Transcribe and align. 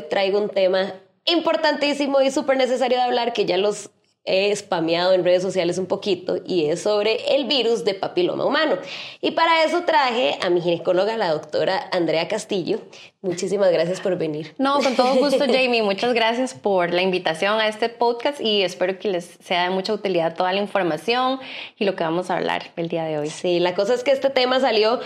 hoy 0.00 0.08
traigo 0.08 0.38
un 0.38 0.48
tema 0.48 0.94
importantísimo 1.24 2.20
y 2.20 2.30
súper 2.30 2.56
necesario 2.56 2.98
de 2.98 3.04
hablar 3.04 3.32
que 3.32 3.44
ya 3.44 3.56
los 3.56 3.90
he 4.24 4.54
spameado 4.54 5.14
en 5.14 5.24
redes 5.24 5.42
sociales 5.42 5.78
un 5.78 5.86
poquito 5.86 6.36
y 6.44 6.66
es 6.66 6.82
sobre 6.82 7.34
el 7.34 7.46
virus 7.46 7.84
de 7.84 7.94
papiloma 7.94 8.44
humano. 8.44 8.76
Y 9.20 9.30
para 9.30 9.64
eso 9.64 9.82
traje 9.84 10.38
a 10.42 10.50
mi 10.50 10.60
ginecóloga, 10.60 11.16
la 11.16 11.32
doctora 11.32 11.88
Andrea 11.90 12.28
Castillo. 12.28 12.80
Muchísimas 13.22 13.72
gracias 13.72 14.00
por 14.00 14.18
venir. 14.18 14.54
No, 14.58 14.80
con 14.80 14.94
todo 14.94 15.14
gusto, 15.14 15.38
Jamie. 15.46 15.82
Muchas 15.82 16.12
gracias 16.12 16.52
por 16.52 16.92
la 16.92 17.00
invitación 17.00 17.58
a 17.58 17.66
este 17.66 17.88
podcast 17.88 18.40
y 18.40 18.62
espero 18.62 18.98
que 18.98 19.08
les 19.08 19.38
sea 19.42 19.64
de 19.64 19.70
mucha 19.70 19.94
utilidad 19.94 20.36
toda 20.36 20.52
la 20.52 20.60
información 20.60 21.40
y 21.78 21.86
lo 21.86 21.96
que 21.96 22.04
vamos 22.04 22.30
a 22.30 22.36
hablar 22.36 22.72
el 22.76 22.88
día 22.88 23.04
de 23.04 23.18
hoy. 23.18 23.30
Sí, 23.30 23.58
la 23.58 23.74
cosa 23.74 23.94
es 23.94 24.04
que 24.04 24.10
este 24.12 24.30
tema 24.30 24.60
salió 24.60 25.00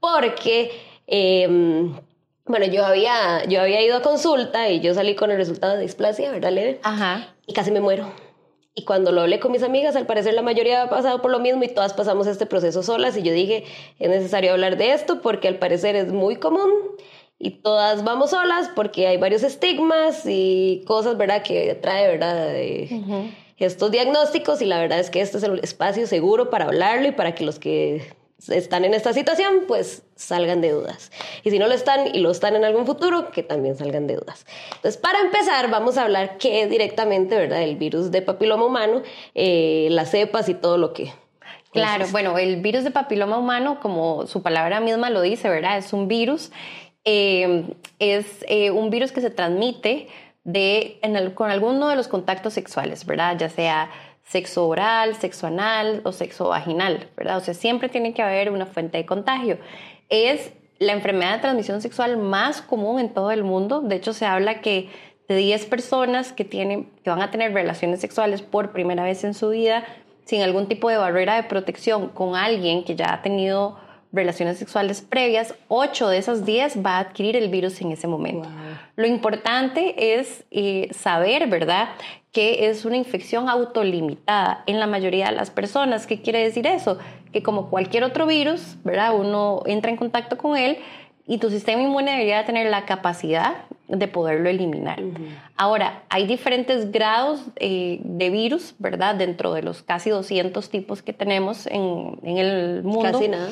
porque... 0.00 0.72
Em, 1.06 1.94
bueno, 2.46 2.66
yo 2.66 2.84
había, 2.84 3.44
yo 3.46 3.60
había 3.60 3.82
ido 3.82 3.96
a 3.96 4.02
consulta 4.02 4.68
y 4.68 4.80
yo 4.80 4.94
salí 4.94 5.14
con 5.14 5.30
el 5.30 5.36
resultado 5.36 5.76
de 5.76 5.82
displasia, 5.82 6.30
¿verdad, 6.30 6.52
Leve? 6.52 6.80
Ajá. 6.82 7.34
Y 7.46 7.52
casi 7.52 7.70
me 7.70 7.80
muero. 7.80 8.12
Y 8.74 8.84
cuando 8.84 9.12
lo 9.12 9.20
hablé 9.20 9.38
con 9.38 9.52
mis 9.52 9.62
amigas, 9.62 9.94
al 9.94 10.04
parecer 10.04 10.34
la 10.34 10.42
mayoría 10.42 10.82
ha 10.82 10.90
pasado 10.90 11.22
por 11.22 11.30
lo 11.30 11.38
mismo 11.38 11.62
y 11.62 11.68
todas 11.68 11.94
pasamos 11.94 12.26
este 12.26 12.44
proceso 12.44 12.82
solas. 12.82 13.16
Y 13.16 13.22
yo 13.22 13.32
dije, 13.32 13.64
es 13.98 14.10
necesario 14.10 14.52
hablar 14.52 14.76
de 14.76 14.92
esto 14.92 15.22
porque 15.22 15.46
al 15.48 15.58
parecer 15.58 15.94
es 15.94 16.12
muy 16.12 16.36
común 16.36 16.70
y 17.38 17.62
todas 17.62 18.02
vamos 18.02 18.30
solas 18.30 18.70
porque 18.74 19.06
hay 19.06 19.16
varios 19.16 19.42
estigmas 19.42 20.22
y 20.26 20.82
cosas, 20.86 21.16
¿verdad?, 21.16 21.42
que 21.42 21.74
trae, 21.76 22.08
¿verdad?, 22.08 22.52
estos 23.58 23.90
diagnósticos. 23.92 24.60
Y 24.60 24.66
la 24.66 24.80
verdad 24.80 24.98
es 24.98 25.08
que 25.08 25.20
este 25.20 25.38
es 25.38 25.44
el 25.44 25.60
espacio 25.60 26.06
seguro 26.08 26.50
para 26.50 26.64
hablarlo 26.64 27.06
y 27.08 27.12
para 27.12 27.34
que 27.34 27.44
los 27.44 27.60
que 27.60 28.16
están 28.48 28.84
en 28.84 28.94
esta 28.94 29.12
situación, 29.12 29.64
pues 29.66 30.02
salgan 30.16 30.60
de 30.60 30.70
dudas. 30.72 31.10
Y 31.42 31.50
si 31.50 31.58
no 31.58 31.66
lo 31.66 31.74
están 31.74 32.14
y 32.14 32.18
lo 32.18 32.30
están 32.30 32.56
en 32.56 32.64
algún 32.64 32.86
futuro, 32.86 33.30
que 33.30 33.42
también 33.42 33.76
salgan 33.76 34.06
de 34.06 34.16
dudas. 34.16 34.44
Entonces, 34.76 34.96
para 34.96 35.20
empezar, 35.20 35.70
vamos 35.70 35.96
a 35.98 36.04
hablar 36.04 36.36
qué 36.38 36.62
es 36.62 36.70
directamente, 36.70 37.36
¿verdad? 37.36 37.62
El 37.62 37.76
virus 37.76 38.10
de 38.10 38.22
papiloma 38.22 38.66
humano, 38.66 39.02
eh, 39.34 39.88
las 39.90 40.10
cepas 40.10 40.48
y 40.48 40.54
todo 40.54 40.78
lo 40.78 40.92
que... 40.92 41.12
Claro, 41.72 42.06
bueno, 42.12 42.38
el 42.38 42.60
virus 42.60 42.84
de 42.84 42.92
papiloma 42.92 43.36
humano, 43.36 43.80
como 43.80 44.28
su 44.28 44.42
palabra 44.42 44.78
misma 44.78 45.10
lo 45.10 45.22
dice, 45.22 45.48
¿verdad? 45.48 45.76
Es 45.76 45.92
un 45.92 46.06
virus, 46.06 46.52
eh, 47.04 47.64
es 47.98 48.44
eh, 48.46 48.70
un 48.70 48.90
virus 48.90 49.10
que 49.10 49.20
se 49.20 49.30
transmite 49.30 50.06
de, 50.44 51.00
con 51.34 51.50
alguno 51.50 51.88
de 51.88 51.96
los 51.96 52.06
contactos 52.06 52.52
sexuales, 52.52 53.04
¿verdad? 53.06 53.36
Ya 53.38 53.48
sea 53.48 53.90
sexo 54.24 54.66
oral, 54.66 55.14
sexo 55.16 55.46
anal 55.46 56.00
o 56.04 56.12
sexo 56.12 56.48
vaginal, 56.48 57.08
¿verdad? 57.16 57.38
O 57.38 57.40
sea, 57.40 57.54
siempre 57.54 57.88
tiene 57.88 58.14
que 58.14 58.22
haber 58.22 58.50
una 58.50 58.66
fuente 58.66 58.98
de 58.98 59.06
contagio. 59.06 59.58
Es 60.08 60.52
la 60.78 60.92
enfermedad 60.92 61.34
de 61.34 61.40
transmisión 61.40 61.80
sexual 61.80 62.16
más 62.16 62.62
común 62.62 63.00
en 63.00 63.12
todo 63.12 63.30
el 63.30 63.44
mundo. 63.44 63.80
De 63.80 63.96
hecho, 63.96 64.12
se 64.12 64.26
habla 64.26 64.60
que 64.60 64.88
de 65.28 65.36
10 65.36 65.66
personas 65.66 66.32
que, 66.32 66.44
tienen, 66.44 66.90
que 67.02 67.10
van 67.10 67.22
a 67.22 67.30
tener 67.30 67.52
relaciones 67.52 68.00
sexuales 68.00 68.42
por 68.42 68.72
primera 68.72 69.04
vez 69.04 69.24
en 69.24 69.34
su 69.34 69.50
vida, 69.50 69.84
sin 70.24 70.42
algún 70.42 70.68
tipo 70.68 70.88
de 70.88 70.96
barrera 70.96 71.36
de 71.36 71.44
protección 71.44 72.08
con 72.08 72.36
alguien 72.36 72.84
que 72.84 72.96
ya 72.96 73.12
ha 73.12 73.22
tenido 73.22 73.78
relaciones 74.12 74.58
sexuales 74.58 75.02
previas, 75.02 75.54
8 75.68 76.08
de 76.08 76.18
esas 76.18 76.44
10 76.44 76.84
va 76.84 76.96
a 76.96 77.00
adquirir 77.00 77.36
el 77.36 77.48
virus 77.48 77.80
en 77.80 77.92
ese 77.92 78.06
momento. 78.06 78.48
Lo 78.96 79.06
importante 79.06 80.18
es 80.18 80.44
eh, 80.50 80.88
saber, 80.92 81.48
¿verdad?, 81.48 81.88
que 82.32 82.68
es 82.68 82.84
una 82.84 82.96
infección 82.96 83.48
autolimitada 83.48 84.64
en 84.66 84.80
la 84.80 84.88
mayoría 84.88 85.26
de 85.26 85.36
las 85.36 85.50
personas. 85.50 86.06
¿Qué 86.06 86.20
quiere 86.20 86.42
decir 86.42 86.66
eso? 86.66 86.98
Que 87.32 87.44
como 87.44 87.70
cualquier 87.70 88.02
otro 88.02 88.26
virus, 88.26 88.76
¿verdad? 88.82 89.14
Uno 89.14 89.62
entra 89.66 89.92
en 89.92 89.96
contacto 89.96 90.36
con 90.36 90.56
él 90.56 90.78
y 91.28 91.38
tu 91.38 91.48
sistema 91.48 91.80
inmune 91.80 92.10
debería 92.10 92.44
tener 92.44 92.68
la 92.68 92.86
capacidad 92.86 93.54
de 93.86 94.08
poderlo 94.08 94.48
eliminar. 94.48 95.00
Ahora, 95.56 96.02
hay 96.08 96.26
diferentes 96.26 96.90
grados 96.90 97.40
eh, 97.56 98.00
de 98.02 98.30
virus, 98.30 98.74
¿verdad? 98.78 99.14
Dentro 99.14 99.54
de 99.54 99.62
los 99.62 99.82
casi 99.82 100.10
200 100.10 100.68
tipos 100.70 101.02
que 101.02 101.12
tenemos 101.12 101.66
en, 101.68 102.18
en 102.24 102.38
el 102.38 102.82
mundo. 102.82 103.12
Casi 103.12 103.28
nada. 103.28 103.48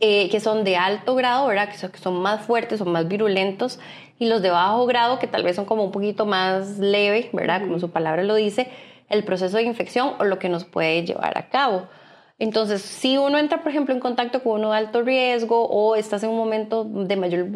Eh, 0.00 0.28
que 0.30 0.38
son 0.38 0.62
de 0.62 0.76
alto 0.76 1.16
grado, 1.16 1.48
¿verdad? 1.48 1.68
Que 1.70 1.98
son, 1.98 2.22
más 2.22 2.42
fuertes, 2.42 2.78
son 2.78 2.92
más 2.92 3.08
virulentos, 3.08 3.80
y 4.18 4.26
los 4.26 4.42
de 4.42 4.50
bajo 4.50 4.86
grado, 4.86 5.18
que 5.18 5.26
tal 5.26 5.42
vez 5.42 5.56
son 5.56 5.64
como 5.64 5.84
un 5.84 5.92
poquito 5.92 6.26
más 6.26 6.78
leve, 6.78 7.30
¿verdad? 7.32 7.62
Como 7.62 7.78
su 7.78 7.90
palabra 7.90 8.22
lo 8.22 8.34
dice, 8.34 8.68
el 9.08 9.24
proceso 9.24 9.56
de 9.56 9.64
infección 9.64 10.14
o 10.18 10.24
lo 10.24 10.38
que 10.38 10.48
nos 10.48 10.64
puede 10.64 11.04
llevar 11.04 11.38
a 11.38 11.48
cabo. 11.48 11.86
Entonces, 12.38 12.82
si 12.82 13.18
uno 13.18 13.38
entra, 13.38 13.62
por 13.62 13.70
ejemplo, 13.70 13.94
en 13.94 14.00
contacto 14.00 14.42
con 14.42 14.60
uno 14.60 14.70
de 14.70 14.78
alto 14.78 15.02
riesgo 15.02 15.66
o 15.68 15.96
estás 15.96 16.22
en 16.22 16.30
un 16.30 16.36
momento 16.36 16.84
de 16.84 17.16
mayor 17.16 17.46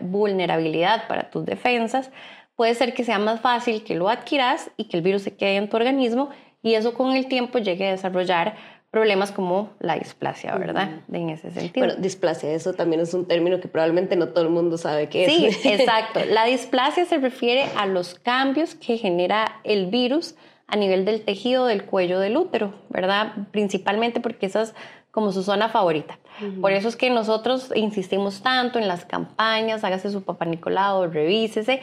vulnerabilidad 0.00 1.06
para 1.06 1.30
tus 1.30 1.44
defensas, 1.44 2.10
puede 2.56 2.74
ser 2.74 2.92
que 2.92 3.04
sea 3.04 3.18
más 3.18 3.40
fácil 3.40 3.84
que 3.84 3.94
lo 3.94 4.08
adquieras 4.08 4.70
y 4.76 4.84
que 4.84 4.96
el 4.96 5.02
virus 5.02 5.22
se 5.22 5.36
quede 5.36 5.56
en 5.56 5.68
tu 5.68 5.76
organismo 5.76 6.30
y 6.62 6.74
eso 6.74 6.94
con 6.94 7.12
el 7.12 7.26
tiempo 7.26 7.58
llegue 7.58 7.88
a 7.88 7.92
desarrollar 7.92 8.56
problemas 8.92 9.32
como 9.32 9.70
la 9.80 9.96
displasia, 9.96 10.54
¿verdad? 10.56 11.00
En 11.10 11.30
ese 11.30 11.50
sentido. 11.50 11.86
Bueno, 11.86 12.00
displasia, 12.00 12.52
eso 12.52 12.74
también 12.74 13.00
es 13.00 13.14
un 13.14 13.26
término 13.26 13.58
que 13.58 13.66
probablemente 13.66 14.16
no 14.16 14.28
todo 14.28 14.44
el 14.44 14.50
mundo 14.50 14.76
sabe 14.76 15.08
qué 15.08 15.24
es. 15.24 15.32
Sí, 15.32 15.68
exacto. 15.68 16.20
La 16.28 16.44
displasia 16.44 17.06
se 17.06 17.16
refiere 17.16 17.64
a 17.78 17.86
los 17.86 18.14
cambios 18.14 18.74
que 18.74 18.98
genera 18.98 19.60
el 19.64 19.86
virus 19.86 20.34
a 20.66 20.76
nivel 20.76 21.06
del 21.06 21.24
tejido 21.24 21.64
del 21.64 21.84
cuello 21.84 22.20
del 22.20 22.36
útero, 22.36 22.74
¿verdad? 22.90 23.32
Principalmente 23.50 24.20
porque 24.20 24.44
esa 24.44 24.60
es 24.60 24.74
como 25.10 25.32
su 25.32 25.42
zona 25.42 25.70
favorita. 25.70 26.18
Por 26.60 26.72
eso 26.72 26.88
es 26.88 26.96
que 26.96 27.08
nosotros 27.08 27.72
insistimos 27.74 28.42
tanto 28.42 28.78
en 28.78 28.88
las 28.88 29.04
campañas, 29.04 29.84
hágase 29.84 30.10
su 30.10 30.22
papá 30.22 30.44
Nicolau, 30.44 31.06
revísese, 31.06 31.80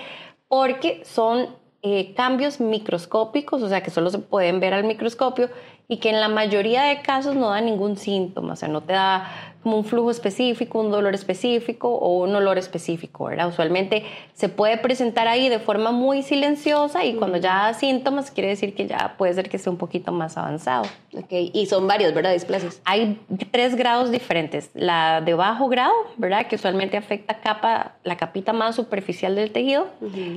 porque 0.47 1.01
son 1.05 1.47
eh, 1.81 2.13
cambios 2.13 2.59
microscópicos, 2.59 3.61
o 3.63 3.69
sea, 3.69 3.81
que 3.81 3.89
solo 3.89 4.09
se 4.09 4.19
pueden 4.19 4.59
ver 4.59 4.73
al 4.73 4.83
microscopio 4.83 5.49
y 5.91 5.97
que 5.97 6.11
en 6.11 6.19
la 6.19 6.29
mayoría 6.29 6.83
de 6.83 7.01
casos 7.01 7.35
no 7.35 7.49
da 7.49 7.61
ningún 7.61 7.97
síntoma, 7.97 8.53
o 8.53 8.55
sea, 8.55 8.69
no 8.69 8.81
te 8.81 8.93
da 8.93 9.27
como 9.63 9.75
un 9.77 9.83
flujo 9.83 10.11
específico, 10.11 10.79
un 10.79 10.91
dolor 10.91 11.15
específico 11.15 11.89
o 11.89 12.19
un 12.19 12.33
olor 12.33 12.59
específico, 12.59 13.25
¿verdad? 13.25 13.47
Usualmente 13.49 14.05
se 14.33 14.49
puede 14.49 14.77
presentar 14.77 15.27
ahí 15.27 15.49
de 15.49 15.59
forma 15.59 15.91
muy 15.91 16.21
silenciosa 16.21 17.03
y 17.03 17.15
cuando 17.15 17.39
ya 17.39 17.55
da 17.55 17.73
síntomas 17.73 18.29
quiere 18.31 18.49
decir 18.49 18.75
que 18.75 18.87
ya 18.87 19.15
puede 19.17 19.33
ser 19.33 19.49
que 19.49 19.57
esté 19.57 19.69
un 19.69 19.77
poquito 19.77 20.11
más 20.11 20.37
avanzado. 20.37 20.83
Ok, 21.17 21.31
y 21.31 21.65
son 21.65 21.87
varios, 21.87 22.13
¿verdad? 22.13 22.33
Displasias. 22.33 22.81
Hay 22.85 23.19
tres 23.51 23.75
grados 23.75 24.11
diferentes. 24.11 24.69
La 24.75 25.21
de 25.21 25.33
bajo 25.33 25.67
grado, 25.67 25.93
¿verdad? 26.17 26.45
Que 26.45 26.55
usualmente 26.55 26.97
afecta 26.97 27.41
capa, 27.41 27.95
la 28.03 28.15
capita 28.15 28.53
más 28.53 28.75
superficial 28.75 29.35
del 29.35 29.51
tejido. 29.51 29.87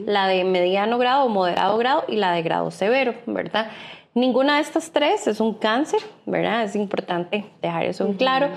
La 0.06 0.26
de 0.26 0.44
mediano 0.44 0.98
grado 0.98 1.24
o 1.24 1.28
moderado 1.28 1.76
grado 1.76 2.04
y 2.08 2.16
la 2.16 2.32
de 2.32 2.42
grado 2.42 2.70
severo, 2.70 3.14
¿verdad? 3.26 3.70
Ninguna 4.14 4.56
de 4.56 4.62
estas 4.62 4.90
tres 4.90 5.26
es 5.26 5.40
un 5.40 5.54
cáncer, 5.54 6.00
¿verdad? 6.26 6.64
Es 6.64 6.76
importante 6.76 7.46
dejar 7.62 7.84
eso 7.84 8.04
en 8.06 8.14
claro. 8.14 8.50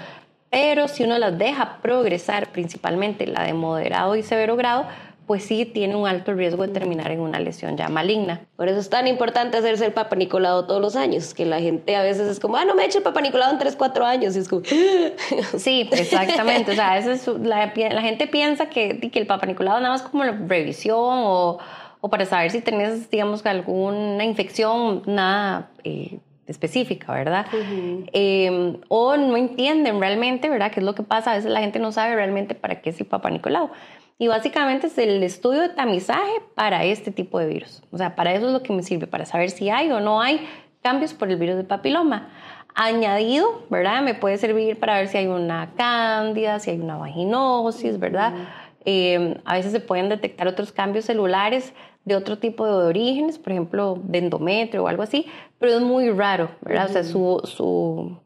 Pero 0.49 0.87
si 0.87 1.03
uno 1.03 1.17
las 1.17 1.37
deja 1.37 1.79
progresar, 1.81 2.51
principalmente 2.51 3.25
la 3.27 3.43
de 3.43 3.53
moderado 3.53 4.15
y 4.15 4.23
severo 4.23 4.55
grado, 4.55 4.85
pues 5.27 5.43
sí 5.43 5.65
tiene 5.65 5.95
un 5.95 6.07
alto 6.07 6.33
riesgo 6.33 6.67
de 6.67 6.73
terminar 6.73 7.11
en 7.11 7.19
una 7.19 7.39
lesión 7.39 7.77
ya 7.77 7.89
maligna. 7.89 8.41
Por 8.55 8.69
eso 8.69 8.79
es 8.79 8.89
tan 8.89 9.07
importante 9.07 9.57
hacerse 9.57 9.85
el 9.85 9.93
Papa 9.93 10.15
Nicolau 10.15 10.67
todos 10.67 10.81
los 10.81 10.95
años, 10.95 11.33
que 11.33 11.45
la 11.45 11.59
gente 11.59 11.95
a 11.95 12.03
veces 12.03 12.29
es 12.29 12.39
como, 12.39 12.57
ah, 12.57 12.65
no 12.65 12.75
me 12.75 12.85
eche 12.85 12.99
el 12.99 13.03
Papa 13.03 13.21
Nicolau 13.21 13.51
en 13.51 13.57
3, 13.57 13.75
4 13.75 14.05
años, 14.05 14.35
y 14.35 14.39
es 14.39 14.47
como... 14.47 14.61
sí, 15.57 15.89
exactamente, 15.91 16.71
o 16.71 16.75
sea, 16.75 16.91
a 16.91 16.95
veces 16.95 17.27
la, 17.27 17.73
la, 17.75 18.01
gente 18.01 18.27
piensa 18.27 18.67
que, 18.67 18.99
que 18.99 19.19
el 19.19 19.25
Papa 19.25 19.47
Nicolau 19.47 19.79
nada 19.79 19.89
más 19.89 20.03
como 20.03 20.23
la 20.23 20.33
revisión 20.33 20.97
o 20.99 21.57
o 22.05 22.07
para 22.07 22.27
saber 22.27 22.51
si 22.51 22.61
tenés, 22.61 23.09
digamos, 23.09 23.43
alguna 23.47 24.23
infección, 24.23 25.01
nada 25.07 25.71
eh, 25.83 26.19
específica, 26.45 27.11
¿verdad? 27.11 27.47
Em, 28.13 28.77
o 28.89 29.17
no 29.17 29.35
entienden 29.35 29.99
realmente, 29.99 30.47
¿verdad? 30.47 30.69
¿Qué 30.71 30.81
es 30.81 30.85
lo 30.85 30.93
que 30.93 31.01
pasa? 31.01 31.31
A 31.31 31.35
veces 31.37 31.49
la 31.49 31.61
gente 31.61 31.79
no 31.79 31.91
sabe 31.91 32.13
realmente 32.13 32.53
para 32.53 32.79
qué 32.79 32.91
es 32.91 32.99
el 32.99 33.07
Papa 33.07 33.31
Nicolau. 33.31 33.71
Y 34.19 34.27
básicamente 34.27 34.85
es 34.85 34.99
el 34.99 35.23
estudio 35.23 35.61
de 35.61 35.69
tamizaje 35.69 36.43
para 36.53 36.83
este 36.83 37.09
tipo 37.09 37.39
de 37.39 37.47
virus. 37.47 37.81
O 37.89 37.97
sea, 37.97 38.15
para 38.15 38.35
eso 38.35 38.45
es 38.45 38.53
lo 38.53 38.61
que 38.61 38.71
me 38.71 38.83
sirve, 38.83 39.07
para 39.07 39.25
saber 39.25 39.49
si 39.49 39.71
hay 39.71 39.89
o 39.89 39.99
no 39.99 40.21
hay 40.21 40.47
cambios 40.83 41.15
por 41.15 41.31
el 41.31 41.37
virus 41.37 41.55
de 41.55 41.63
papiloma. 41.63 42.29
Añadido, 42.75 43.63
¿verdad? 43.71 44.03
Me 44.03 44.13
puede 44.13 44.37
servir 44.37 44.79
para 44.79 44.97
ver 44.97 45.07
si 45.07 45.17
hay 45.17 45.25
una 45.25 45.71
cándida, 45.75 46.59
si 46.59 46.69
hay 46.69 46.79
una 46.79 46.97
vaginosis, 46.97 47.97
¿verdad? 47.97 48.31
Em, 48.85 49.33
a 49.45 49.55
veces 49.55 49.71
se 49.71 49.79
pueden 49.79 50.09
detectar 50.09 50.47
otros 50.47 50.71
cambios 50.71 51.05
celulares 51.05 51.73
de 52.05 52.15
otro 52.15 52.37
tipo 52.37 52.65
de 52.65 52.85
orígenes, 52.85 53.39
por 53.39 53.51
ejemplo, 53.51 53.99
de 54.03 54.19
endometrio 54.19 54.83
o 54.83 54.87
algo 54.87 55.03
así, 55.03 55.25
pero 55.59 55.73
es 55.73 55.81
muy 55.81 56.09
raro, 56.11 56.49
¿verdad? 56.61 56.85
O 56.89 56.93
sea, 56.93 57.03
su, 57.03 57.41
su, 57.43 58.17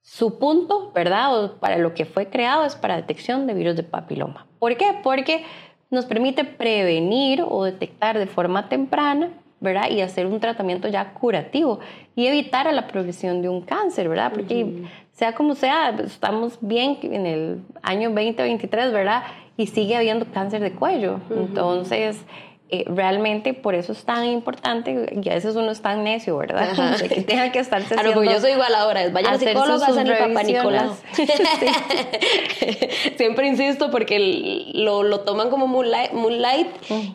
su 0.00 0.38
punto, 0.38 0.90
¿verdad? 0.94 1.38
O 1.38 1.56
para 1.56 1.76
lo 1.78 1.92
que 1.94 2.06
fue 2.06 2.28
creado 2.28 2.64
es 2.64 2.74
para 2.74 2.96
detección 2.96 3.46
de 3.46 3.54
virus 3.54 3.76
de 3.76 3.82
papiloma. 3.82 4.46
¿Por 4.58 4.76
qué? 4.76 4.98
Porque 5.02 5.44
nos 5.90 6.06
permite 6.06 6.44
prevenir 6.44 7.44
o 7.46 7.64
detectar 7.64 8.18
de 8.18 8.26
forma 8.26 8.70
temprana, 8.70 9.30
¿verdad? 9.60 9.90
Y 9.90 10.00
hacer 10.00 10.26
un 10.26 10.40
tratamiento 10.40 10.88
ya 10.88 11.12
curativo 11.12 11.80
y 12.16 12.26
evitar 12.26 12.66
a 12.66 12.72
la 12.72 12.86
progresión 12.86 13.42
de 13.42 13.50
un 13.50 13.60
cáncer, 13.60 14.08
¿verdad? 14.08 14.32
Porque 14.32 14.84
sea 15.12 15.34
como 15.34 15.54
sea, 15.54 15.90
estamos 15.90 16.58
bien 16.60 16.98
en 17.02 17.26
el 17.26 17.62
año 17.82 18.08
2023, 18.08 18.92
¿verdad? 18.92 19.24
y 19.56 19.66
sigue 19.68 19.96
habiendo 19.96 20.26
cáncer 20.26 20.62
de 20.62 20.72
cuello. 20.72 21.20
Entonces, 21.30 22.24
eh, 22.70 22.84
realmente 22.86 23.52
por 23.52 23.74
eso 23.74 23.92
es 23.92 24.04
tan 24.04 24.24
importante 24.24 25.20
y 25.22 25.28
a 25.28 25.34
veces 25.34 25.54
uno 25.54 25.70
es 25.70 25.82
tan 25.82 26.02
necio, 26.02 26.36
¿verdad? 26.38 26.98
que 26.98 27.22
tenga 27.22 27.52
que 27.52 27.58
estarse 27.58 27.94
haciendo... 27.94 28.24
yo 28.24 28.40
soy 28.40 28.52
igual 28.52 28.74
ahora, 28.74 29.06
vayan 29.10 29.34
a 29.34 29.38
psicólogo, 29.38 29.84
hacen 29.84 30.06
el 30.06 30.16
papá 30.16 30.42
Nicolás. 30.42 31.02
Siempre 33.16 33.48
insisto 33.48 33.90
porque 33.90 34.72
lo, 34.72 35.02
lo 35.02 35.20
toman 35.20 35.50
como 35.50 35.66
moonlight, 35.66 36.12
moonlight 36.12 36.68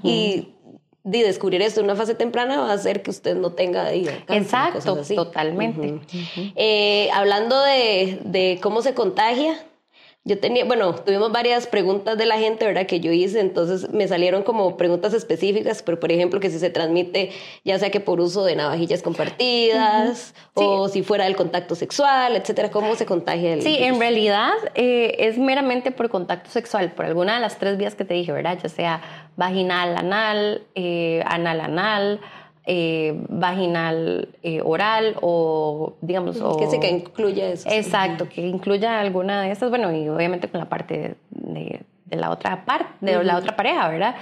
y 0.03 0.49
de 1.03 1.23
descubrir 1.23 1.61
esto 1.61 1.79
en 1.79 1.85
una 1.85 1.95
fase 1.95 2.13
temprana 2.13 2.61
va 2.61 2.69
a 2.69 2.73
hacer 2.73 3.01
que 3.01 3.09
usted 3.09 3.35
no 3.35 3.53
tenga 3.53 3.85
ahí 3.85 4.07
Exacto, 4.27 5.01
totalmente. 5.15 5.99
Eh, 6.55 7.09
hablando 7.13 7.59
de, 7.61 8.19
de, 8.23 8.59
cómo 8.61 8.83
se 8.83 8.93
contagia, 8.93 9.57
yo 10.25 10.37
tenía, 10.37 10.65
bueno, 10.65 10.93
tuvimos 10.95 11.31
varias 11.31 11.65
preguntas 11.65 12.17
de 12.17 12.25
la 12.25 12.37
gente, 12.37 12.65
¿verdad? 12.65 12.85
Que 12.85 12.99
yo 12.99 13.11
hice, 13.11 13.39
entonces 13.39 13.89
me 13.91 14.07
salieron 14.07 14.43
como 14.43 14.75
preguntas 14.75 15.13
específicas, 15.13 15.81
pero 15.81 15.99
por 15.99 16.11
ejemplo, 16.11 16.39
que 16.39 16.49
si 16.49 16.59
se 16.59 16.69
transmite, 16.69 17.31
ya 17.63 17.79
sea 17.79 17.89
que 17.89 17.99
por 18.01 18.19
uso 18.19 18.43
de 18.43 18.55
navajillas 18.55 19.01
compartidas, 19.01 20.35
o 20.53 20.89
si 20.89 21.03
fuera 21.03 21.23
del 21.23 21.37
contacto 21.37 21.73
sexual, 21.73 22.35
etcétera, 22.35 22.69
¿cómo 22.69 22.95
se 22.95 23.05
contagia 23.05 23.53
el 23.53 23.61
Sí, 23.61 23.77
en 23.79 23.97
realidad 23.97 24.53
eh, 24.75 25.15
es 25.19 25.37
meramente 25.37 25.91
por 25.91 26.09
contacto 26.09 26.49
sexual, 26.49 26.91
por 26.91 27.05
alguna 27.05 27.35
de 27.35 27.39
las 27.39 27.57
tres 27.57 27.77
vías 27.77 27.95
que 27.95 28.03
te 28.03 28.13
dije, 28.13 28.31
¿verdad? 28.33 28.59
Ya 28.61 28.69
sea 28.69 29.01
vaginal, 29.37 29.97
anal, 29.97 30.63
eh, 30.75 31.23
anal, 31.25 31.61
anal 31.61 32.19
eh, 32.71 33.25
vaginal 33.29 34.29
eh, 34.43 34.61
oral 34.63 35.15
o 35.21 35.95
digamos 36.01 36.37
que 36.59 36.67
se 36.67 36.79
que 36.79 36.87
incluya 36.87 37.49
eso 37.49 37.67
exacto 37.67 38.29
que 38.29 38.45
incluya 38.45 38.99
alguna 38.99 39.41
de 39.41 39.49
estas. 39.49 39.71
Bueno 39.71 39.91
y 39.91 40.07
obviamente 40.07 40.49
con 40.49 40.59
la 40.59 40.69
parte 40.69 41.15
de, 41.31 41.81
la 42.11 42.29
otra 42.29 42.65
parte 42.65 42.93
de 43.01 43.23
la 43.23 43.37
otra 43.37 43.55
pareja 43.55 43.89
verdad 43.89 44.15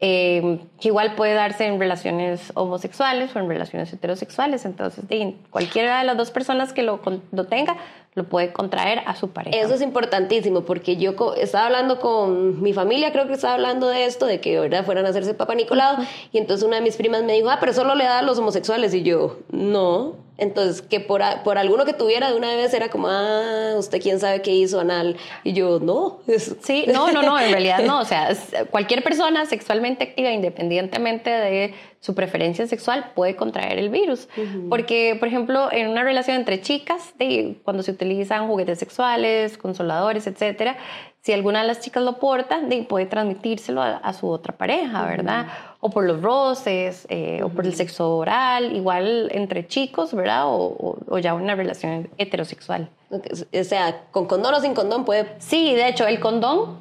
eh, 0.00 0.60
que 0.80 0.88
igual 0.88 1.16
puede 1.16 1.34
darse 1.34 1.66
en 1.66 1.80
relaciones 1.80 2.52
homosexuales 2.54 3.34
o 3.34 3.40
en 3.40 3.48
relaciones 3.48 3.92
heterosexuales. 3.92 4.64
Entonces, 4.64 5.04
cualquiera 5.50 5.98
de 5.98 6.04
las 6.04 6.16
dos 6.16 6.30
personas 6.30 6.72
que 6.72 6.84
lo, 6.84 7.00
lo, 7.32 7.44
tenga 7.46 7.76
lo 8.14 8.24
puede 8.24 8.52
contraer 8.52 9.02
a 9.06 9.14
su 9.14 9.30
pareja. 9.30 9.56
Eso 9.56 9.74
es 9.74 9.80
importantísimo 9.80 10.62
porque 10.62 10.96
yo 10.96 11.14
estaba 11.36 11.66
hablando 11.66 12.00
con 12.00 12.60
mi 12.62 12.72
familia, 12.72 13.12
creo 13.12 13.26
que 13.26 13.34
estaba 13.34 13.54
hablando 13.54 13.88
de 13.88 14.06
esto, 14.06 14.26
de 14.26 14.40
que 14.40 14.58
¿verdad? 14.58 14.84
fueran 14.84 15.06
a 15.06 15.10
hacerse 15.10 15.34
Papa 15.34 15.54
Nicolau, 15.54 15.96
y 16.32 16.38
entonces 16.38 16.66
una 16.66 16.76
de 16.76 16.82
mis 16.82 16.96
primas 16.96 17.22
me 17.22 17.34
dijo, 17.34 17.50
ah, 17.50 17.58
pero 17.60 17.72
solo 17.72 17.94
le 17.94 18.04
da 18.04 18.18
a 18.18 18.22
los 18.22 18.38
homosexuales, 18.38 18.92
y 18.94 19.02
yo, 19.02 19.38
no, 19.50 20.16
entonces, 20.38 20.82
que 20.82 21.00
por, 21.00 21.20
por 21.42 21.58
alguno 21.58 21.84
que 21.84 21.92
tuviera 21.92 22.30
de 22.30 22.36
una 22.36 22.54
vez 22.54 22.72
era 22.72 22.88
como, 22.90 23.08
ah, 23.08 23.74
usted 23.76 24.00
quién 24.00 24.20
sabe 24.20 24.40
qué 24.40 24.52
hizo 24.52 24.78
anal. 24.78 25.16
Y 25.42 25.52
yo, 25.52 25.80
no. 25.80 26.20
Sí, 26.62 26.84
no, 26.86 27.10
no, 27.10 27.22
no, 27.22 27.38
en 27.38 27.50
realidad 27.50 27.80
no. 27.80 28.00
O 28.00 28.04
sea, 28.04 28.30
cualquier 28.70 29.02
persona 29.02 29.46
sexualmente 29.46 30.04
activa, 30.04 30.30
independientemente 30.30 31.28
de 31.28 31.74
su 32.00 32.14
preferencia 32.14 32.66
sexual, 32.66 33.12
puede 33.14 33.34
contraer 33.34 33.78
el 33.78 33.88
virus. 33.88 34.28
Porque, 34.68 35.16
por 35.18 35.28
ejemplo, 35.28 35.70
en 35.72 35.88
una 35.88 36.04
relación 36.04 36.36
entre 36.36 36.60
chicas, 36.60 37.14
de, 37.18 37.56
cuando 37.64 37.82
se 37.82 37.90
utilizan 37.90 38.46
juguetes 38.46 38.78
sexuales, 38.78 39.58
consoladores, 39.58 40.26
etcétera, 40.26 40.76
si 41.20 41.32
alguna 41.32 41.60
de 41.60 41.66
las 41.66 41.80
chicas 41.80 42.02
lo 42.02 42.18
porta, 42.18 42.60
puede 42.88 43.06
transmitírselo 43.06 43.82
a, 43.82 44.12
su 44.12 44.28
otra 44.28 44.56
pareja, 44.56 45.04
¿verdad? 45.04 45.48
O 45.80 45.90
por 45.90 46.04
los 46.04 46.22
roces, 46.22 47.06
eh, 47.10 47.42
o 47.42 47.48
por 47.48 47.66
el 47.66 47.74
sexo 47.74 48.16
oral, 48.16 48.74
igual 48.74 49.28
entre 49.32 49.66
chicos, 49.66 50.14
¿verdad? 50.14 50.46
O, 50.46 50.96
o, 51.06 51.18
ya 51.18 51.34
una 51.34 51.54
relación 51.54 52.08
heterosexual. 52.16 52.88
O 53.10 53.64
sea, 53.64 54.04
con 54.10 54.26
condón 54.26 54.54
o 54.54 54.60
sin 54.60 54.74
condón 54.74 55.04
puede... 55.04 55.26
Sí, 55.38 55.74
de 55.74 55.88
hecho, 55.88 56.06
el 56.06 56.20
condón 56.20 56.78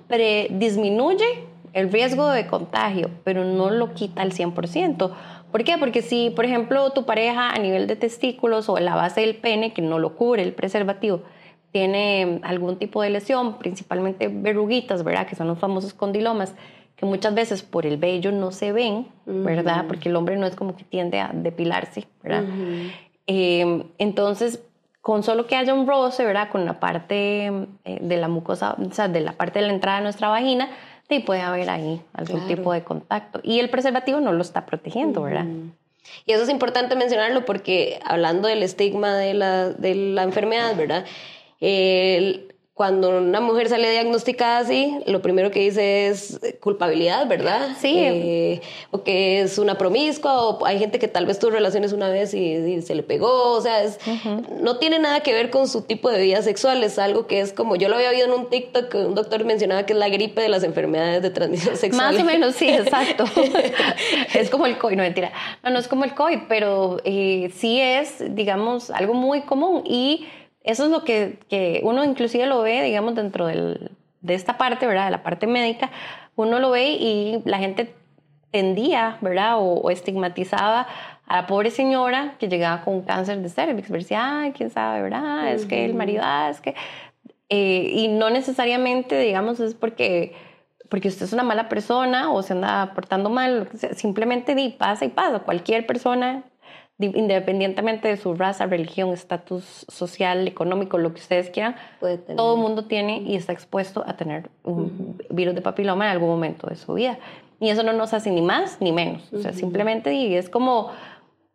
disminuye 0.51 1.25
el 1.73 1.91
riesgo 1.91 2.29
de 2.29 2.47
contagio, 2.47 3.09
pero 3.23 3.43
no 3.43 3.69
lo 3.69 3.93
quita 3.93 4.21
al 4.21 4.31
100%. 4.31 5.11
¿Por 5.51 5.63
qué? 5.63 5.77
Porque 5.77 6.01
si, 6.01 6.29
por 6.29 6.45
ejemplo, 6.45 6.91
tu 6.91 7.05
pareja 7.05 7.49
a 7.49 7.59
nivel 7.59 7.87
de 7.87 7.95
testículos 7.95 8.69
o 8.69 8.77
la 8.79 8.95
base 8.95 9.21
del 9.21 9.35
pene, 9.35 9.73
que 9.73 9.81
no 9.81 9.99
lo 9.99 10.15
cubre 10.15 10.43
el 10.43 10.53
preservativo, 10.53 11.21
tiene 11.71 12.39
algún 12.43 12.77
tipo 12.77 13.01
de 13.01 13.09
lesión, 13.09 13.57
principalmente 13.57 14.29
verruguitas, 14.29 15.03
¿verdad? 15.03 15.27
Que 15.27 15.35
son 15.35 15.47
los 15.47 15.59
famosos 15.59 15.93
condilomas, 15.93 16.55
que 16.95 17.05
muchas 17.05 17.33
veces 17.35 17.61
por 17.61 17.85
el 17.85 17.97
vello 17.97 18.31
no 18.31 18.51
se 18.51 18.71
ven, 18.71 19.07
¿verdad? 19.25 19.85
Porque 19.87 20.09
el 20.09 20.15
hombre 20.15 20.35
no 20.37 20.47
es 20.47 20.55
como 20.55 20.75
que 20.75 20.83
tiende 20.83 21.19
a 21.19 21.31
depilarse, 21.33 22.07
¿verdad? 22.23 22.43
Em, 23.27 23.83
entonces, 23.99 24.63
con 25.01 25.21
solo 25.21 25.45
que 25.45 25.55
haya 25.55 25.73
un 25.73 25.87
roce, 25.87 26.25
¿verdad? 26.25 26.49
Con 26.49 26.65
la 26.65 26.79
parte 26.79 27.45
eh, 27.85 27.99
de 28.01 28.17
la 28.17 28.27
mucosa, 28.27 28.75
o 28.79 28.91
sea, 28.91 29.07
de 29.07 29.21
la 29.21 29.33
parte 29.33 29.59
de 29.59 29.67
la 29.67 29.73
entrada 29.73 29.99
de 29.99 30.03
nuestra 30.03 30.29
vagina, 30.29 30.69
sí 31.09 31.19
puede 31.19 31.41
haber 31.41 31.69
ahí 31.69 32.01
algún 32.13 32.47
tipo 32.47 32.73
de 32.73 32.83
contacto. 32.83 33.39
Y 33.43 33.59
el 33.59 33.69
preservativo 33.69 34.19
no 34.19 34.33
lo 34.33 34.41
está 34.41 34.65
protegiendo, 34.65 35.21
¿verdad? 35.23 35.45
Y 36.25 36.31
eso 36.31 36.43
es 36.43 36.49
importante 36.49 36.95
mencionarlo 36.95 37.45
porque 37.45 37.99
hablando 38.05 38.47
del 38.47 38.63
estigma 38.63 39.15
de 39.15 39.33
la, 39.33 39.69
de 39.69 39.95
la 39.95 40.23
enfermedad, 40.23 40.75
¿verdad? 40.75 41.05
Cuando 42.77 43.17
una 43.17 43.41
mujer 43.41 43.69
sale 43.69 43.89
diagnosticada 43.89 44.59
así, 44.59 44.99
lo 45.07 45.19
primero 45.23 45.49
que 45.49 45.61
dice 45.61 46.09
es 46.09 46.39
culpabilidad, 46.59 47.27
¿verdad? 47.27 47.69
Sí. 47.81 47.95
Eh, 47.97 48.61
o 48.91 49.01
que 49.01 49.41
es 49.41 49.57
una 49.57 49.79
promiscua, 49.79 50.43
o 50.43 50.63
hay 50.63 50.77
gente 50.77 50.99
que 50.99 51.07
tal 51.07 51.25
vez 51.25 51.39
tuvo 51.39 51.49
relaciones 51.49 51.91
una 51.91 52.07
vez 52.07 52.35
y, 52.35 52.83
se 52.83 52.93
le 52.93 53.01
pegó, 53.01 53.53
o 53.53 53.61
sea, 53.61 53.81
es, 53.81 53.97
no 54.61 54.77
tiene 54.77 54.99
nada 54.99 55.21
que 55.21 55.33
ver 55.33 55.49
con 55.49 55.67
su 55.67 55.81
tipo 55.81 56.11
de 56.11 56.21
vida 56.21 56.43
sexual, 56.43 56.83
es 56.83 56.99
algo 56.99 57.25
que 57.25 57.39
es 57.39 57.51
como, 57.51 57.75
yo 57.77 57.89
lo 57.89 57.95
había 57.95 58.11
oído 58.11 58.25
en 58.27 58.33
un 58.33 58.47
TikTok, 58.47 58.93
un 58.93 59.15
doctor 59.15 59.43
mencionaba 59.43 59.87
que 59.87 59.93
es 59.93 59.99
la 59.99 60.09
gripe 60.09 60.39
de 60.39 60.49
las 60.49 60.61
enfermedades 60.61 61.23
de 61.23 61.31
transmisión 61.31 61.77
sexual. 61.77 62.13
Más 62.13 62.21
o 62.21 62.25
menos, 62.25 62.53
sí, 62.53 62.69
exacto. 62.69 63.25
es 64.35 64.51
como 64.51 64.67
el 64.67 64.77
COVID, 64.77 64.97
no 64.97 65.01
mentira. 65.01 65.31
No, 65.63 65.71
no 65.71 65.79
es 65.79 65.87
como 65.87 66.03
el 66.03 66.13
COVID, 66.13 66.41
pero 66.47 67.01
eh, 67.05 67.51
sí 67.57 67.81
es, 67.81 68.35
digamos, 68.35 68.91
algo 68.91 69.15
muy 69.15 69.41
común 69.41 69.81
y 69.83 70.27
eso 70.67 70.85
es 70.85 70.91
lo 70.91 71.03
que, 71.05 71.39
que 71.49 71.79
uno 71.83 72.03
inclusive 72.03 72.45
lo 72.45 72.61
ve, 72.61 72.83
digamos, 72.83 73.15
dentro 73.15 73.47
del, 73.47 73.91
de 74.19 74.33
esta 74.33 74.57
parte, 74.57 74.85
¿verdad? 74.85 75.05
De 75.05 75.11
la 75.11 75.23
parte 75.23 75.47
médica, 75.47 75.89
uno 76.35 76.59
lo 76.59 76.71
ve 76.71 76.91
y 76.91 77.41
la 77.45 77.57
gente 77.57 77.95
tendía, 78.51 79.17
¿verdad? 79.21 79.55
O, 79.57 79.89
estigmatizaba 79.89 80.87
a 81.25 81.35
la 81.37 81.47
pobre 81.47 81.71
señora 81.71 82.35
que 82.37 82.49
llegaba 82.49 82.83
con 82.83 83.01
cáncer 83.01 83.41
de 83.41 83.49
cervix, 83.49 83.89
decía, 83.89 84.41
ay, 84.41 84.51
quién 84.51 84.69
sabe, 84.69 85.01
¿verdad? 85.01 85.51
Es 85.53 85.65
que 85.65 85.85
el 85.85 85.93
marido, 85.93 86.21
ah, 86.23 86.49
es 86.49 86.61
que... 86.61 86.75
Eh, 87.49 87.91
y 87.93 88.09
no 88.09 88.29
necesariamente, 88.29 89.17
digamos, 89.17 89.61
es 89.61 89.73
porque, 89.73 90.35
porque 90.89 91.07
usted 91.07 91.25
es 91.25 91.31
una 91.31 91.43
mala 91.43 91.69
persona 91.69 92.29
o 92.29 92.43
se 92.43 92.51
anda 92.51 92.91
portando 92.93 93.29
mal, 93.29 93.69
simplemente 93.95 94.53
di, 94.53 94.69
pasa 94.69 95.05
y 95.05 95.09
pasa. 95.09 95.39
Cualquier 95.39 95.85
persona 95.85 96.43
independientemente 96.99 98.07
de 98.07 98.17
su 98.17 98.33
raza, 98.33 98.65
religión, 98.65 99.13
estatus 99.13 99.85
social, 99.87 100.47
económico, 100.47 100.97
lo 100.97 101.13
que 101.13 101.21
ustedes 101.21 101.49
quieran, 101.49 101.75
todo 102.35 102.55
el 102.55 102.61
mundo 102.61 102.85
tiene 102.85 103.21
y 103.21 103.35
está 103.35 103.53
expuesto 103.53 104.03
a 104.05 104.17
tener 104.17 104.49
un 104.63 105.17
virus 105.29 105.53
de 105.53 105.61
papiloma 105.61 106.05
en 106.05 106.11
algún 106.11 106.29
momento 106.29 106.67
de 106.67 106.75
su 106.75 106.93
vida. 106.93 107.19
Y 107.59 107.69
eso 107.69 107.83
no 107.83 107.93
nos 107.93 108.13
hace 108.13 108.31
ni 108.31 108.41
más 108.41 108.81
ni 108.81 108.91
menos. 108.91 109.31
O 109.33 109.39
sea, 109.39 109.53
simplemente 109.53 110.37
es 110.37 110.49
como, 110.49 110.91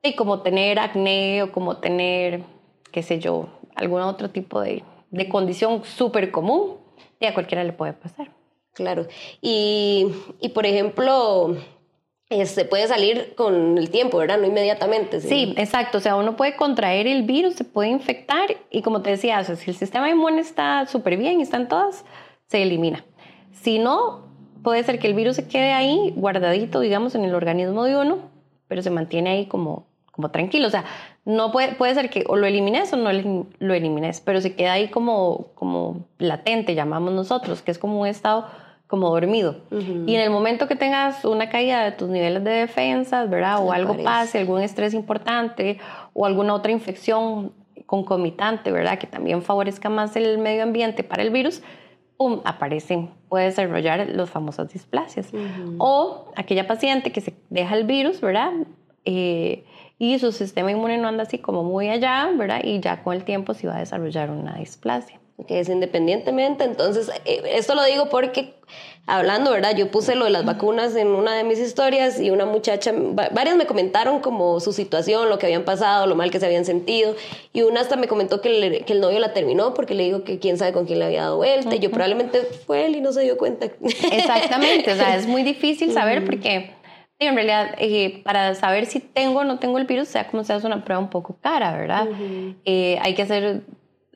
y 0.03 0.15
como 0.15 0.43
tener 0.43 0.79
acné 0.79 1.43
o 1.43 1.53
como 1.53 1.79
tener, 1.79 2.43
qué 2.91 3.03
sé 3.03 3.19
yo, 3.19 3.49
algún 3.75 4.01
otro 4.01 4.31
tipo 4.31 4.61
de, 4.61 4.83
de 5.11 5.29
condición 5.29 5.85
súper 5.85 6.31
común 6.31 6.77
y 7.21 7.27
a 7.27 7.35
cualquiera 7.35 7.65
le 7.65 7.73
puede 7.73 7.93
pasar. 7.93 8.31
Claro. 8.75 9.07
Y, 9.41 10.09
y 10.41 10.49
por 10.49 10.67
ejemplo, 10.67 11.57
se 12.47 12.65
puede 12.65 12.87
salir 12.87 13.35
con 13.37 13.79
el 13.79 13.91
tiempo, 13.91 14.19
¿verdad? 14.19 14.39
No 14.39 14.47
inmediatamente. 14.47 15.21
¿sí? 15.21 15.55
exacto. 15.57 15.99
O 15.99 16.01
sea, 16.01 16.17
uno 16.17 16.37
puede 16.37 16.57
contraer 16.57 17.07
el 17.07 17.23
virus, 17.23 17.55
se 17.55 17.65
puede 17.65 17.91
infectar 17.91 18.57
y 18.71 18.83
como 18.83 19.03
te 19.03 19.11
decía, 19.11 19.43
si 19.45 19.71
el 19.71 19.77
sistema 19.77 20.11
inmune 20.11 20.41
está 20.41 20.87
súper 20.87 21.17
bien 21.17 21.41
y 21.41 21.43
están 21.43 21.69
todas, 21.69 22.05
se 22.49 22.63
elimina. 22.63 23.05
Si 23.53 23.79
no, 23.79 24.27
puede 24.63 24.83
ser 24.85 24.99
que 24.99 25.07
el 25.07 25.15
virus 25.15 25.37
se 25.37 25.49
quede 25.49 25.73
ahí 25.73 26.13
guardadito, 26.17 26.81
digamos, 26.81 27.15
en 27.15 27.25
el 27.25 27.35
organismo 27.35 27.85
de 27.85 27.97
uno, 27.97 28.19
pero 28.69 28.83
se 28.83 28.91
mantiene 28.91 29.31
ahí 29.31 29.47
como, 29.47 29.87
como 30.11 30.31
tranquilo. 30.31 30.67
O 30.67 30.71
sea, 30.71 30.85
no 31.25 31.53
puede, 31.53 31.75
puede 31.75 31.95
ser 31.95 32.11
que 32.11 32.25
o 32.29 32.37
lo 32.37 32.47
elimines 32.47 32.93
o 32.93 32.97
no 32.97 33.11
lo 33.13 33.75
elimines, 33.75 34.21
pero 34.21 34.41
se 34.41 34.55
queda 34.55 34.73
ahí 34.73 34.89
como, 34.89 35.49
como 35.55 36.07
latente, 36.19 36.75
llamamos 36.75 37.13
nosotros, 37.13 37.63
que 37.63 37.71
es 37.71 37.79
como 37.79 38.01
un 38.01 38.07
estado 38.07 38.47
como 38.93 39.09
dormido. 39.09 39.57
Y 39.71 40.17
en 40.17 40.21
el 40.21 40.29
momento 40.29 40.69
que 40.69 40.77
tengas 40.77 41.25
una 41.25 41.49
caída 41.49 41.83
de 41.83 41.93
tus 41.93 42.11
niveles 42.11 42.45
de 42.45 42.51
defensas, 42.51 43.31
¿verdad? 43.31 43.65
o 43.65 43.73
algo 43.73 43.97
pase, 44.05 44.39
algún 44.39 44.61
estrés 44.61 44.93
importante 44.93 45.79
o 46.13 46.27
alguna 46.27 46.53
otra 46.53 46.73
infección 46.73 47.55
concomitante, 47.87 48.71
¿verdad? 48.71 48.99
Que 48.99 49.07
también 49.07 49.41
favorezca 49.41 49.89
más 49.89 50.15
el 50.17 50.37
medio 50.37 50.63
ambiente 50.63 51.05
para 51.05 51.23
el 51.23 51.31
virus, 51.31 51.63
¡pum! 52.19 52.43
aparecen, 52.45 53.09
puede 53.31 53.47
desarrollar 53.47 54.11
los 54.11 54.29
famosos 54.29 54.71
displasias. 54.71 55.33
O 55.79 56.27
aquella 56.37 56.67
paciente 56.67 57.13
que 57.13 57.23
se 57.23 57.33
deja 57.49 57.75
el 57.75 57.85
virus, 57.85 58.21
¿verdad? 58.21 58.53
Eh, 59.07 59.65
y 59.99 60.19
su 60.19 60.33
sistema 60.33 60.71
inmune 60.71 60.99
no 60.99 61.09
anda 61.09 61.23
así 61.23 61.39
como 61.39 61.65
muy 61.65 61.89
allá, 61.89 62.31
¿verdad? 62.37 62.61
Y 62.63 62.81
ya 62.81 63.03
con 63.03 63.17
el 63.17 63.25
tiempo 63.25 63.55
se 63.55 63.67
va 63.67 63.77
a 63.77 63.79
desarrollar 63.79 64.31
una 64.31 64.57
displasia. 64.57 65.22
Que 65.47 65.61
es 65.61 65.69
independientemente. 65.69 66.65
Entonces, 66.65 67.11
eh, 67.25 67.43
esto 67.47 67.75
lo 67.75 67.85
digo 67.85 68.09
porque, 68.09 68.55
hablando, 69.07 69.51
¿verdad? 69.51 69.75
Yo 69.77 69.91
puse 69.91 70.15
lo 70.15 70.25
de 70.25 70.31
las 70.31 70.45
vacunas 70.45 70.95
en 70.97 71.09
una 71.09 71.35
de 71.35 71.45
mis 71.45 71.59
historias 71.59 72.21
y 72.21 72.31
una 72.31 72.47
muchacha, 72.47 72.93
varias 73.33 73.57
me 73.57 73.67
comentaron 73.67 74.21
como 74.21 74.61
su 74.61 74.73
situación, 74.73 75.29
lo 75.29 75.39
que 75.39 75.47
habían 75.47 75.65
pasado, 75.65 76.07
lo 76.07 76.15
mal 76.15 76.31
que 76.31 76.39
se 76.39 76.47
habían 76.47 76.65
sentido. 76.65 77.15
Y 77.53 77.63
una 77.63 77.81
hasta 77.81 77.97
me 77.97 78.09
comentó 78.09 78.41
que, 78.41 78.85
el 78.87 79.01
novio 79.01 79.19
la 79.19 79.33
terminó 79.33 79.75
porque 79.75 79.95
le 79.95 80.05
dijo 80.05 80.25
que 80.25 80.39
quién 80.39 80.59
sabe 80.59 80.73
con 80.73 80.87
quién 80.87 80.99
le 80.99 81.07
había 81.07 81.23
dado 81.23 81.37
vuelta. 81.37 81.75
Y 81.75 81.79
yo 81.79 81.91
probablemente 81.91 82.43
fue 82.67 82.87
él 82.87 82.97
y 82.97 83.01
no 83.01 83.13
se 83.13 83.23
dio 83.23 83.37
cuenta. 83.37 83.67
Exactamente, 84.13 84.93
o 84.93 84.97
sea, 84.97 85.17
es 85.17 85.27
muy 85.27 85.43
difícil 85.43 85.93
saber 85.95 86.25
porque 86.25 86.71
en 87.29 87.35
realidad, 87.35 87.75
eh, 87.79 88.21
para 88.25 88.55
saber 88.55 88.87
si 88.87 89.01
tengo 89.01 89.41
o 89.41 89.45
no 89.45 89.59
tengo 89.59 89.79
el 89.79 89.85
virus, 89.85 90.09
sea 90.09 90.27
como 90.27 90.45
sea, 90.45 90.57
es 90.57 90.65
una 90.65 90.85
prueba 90.85 91.01
un 91.01 91.11
poco 91.11 91.37
cara, 91.41 91.77
¿verdad? 91.77 92.09
Eh, 92.65 92.99
hay 93.01 93.15
que 93.15 93.23
hacer 93.23 93.63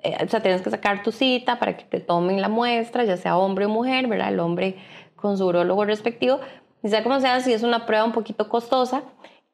eh, 0.02 0.16
o 0.24 0.28
sea, 0.28 0.40
tienes 0.40 0.62
que 0.62 0.70
sacar 0.70 1.02
tu 1.02 1.12
cita 1.12 1.58
para 1.58 1.76
que 1.76 1.84
te 1.84 2.00
tomen 2.00 2.40
la 2.40 2.48
muestra, 2.48 3.04
ya 3.04 3.16
sea 3.16 3.36
hombre 3.36 3.66
o 3.66 3.68
mujer, 3.68 4.06
¿verdad? 4.06 4.28
El 4.28 4.40
hombre 4.40 4.76
con 5.14 5.38
su 5.38 5.46
urólogo 5.46 5.84
respectivo. 5.84 6.40
Y 6.82 6.88
sea 6.88 7.02
como 7.02 7.20
sea, 7.20 7.40
si 7.40 7.52
es 7.52 7.62
una 7.62 7.86
prueba 7.86 8.04
un 8.04 8.12
poquito 8.12 8.48
costosa, 8.48 9.02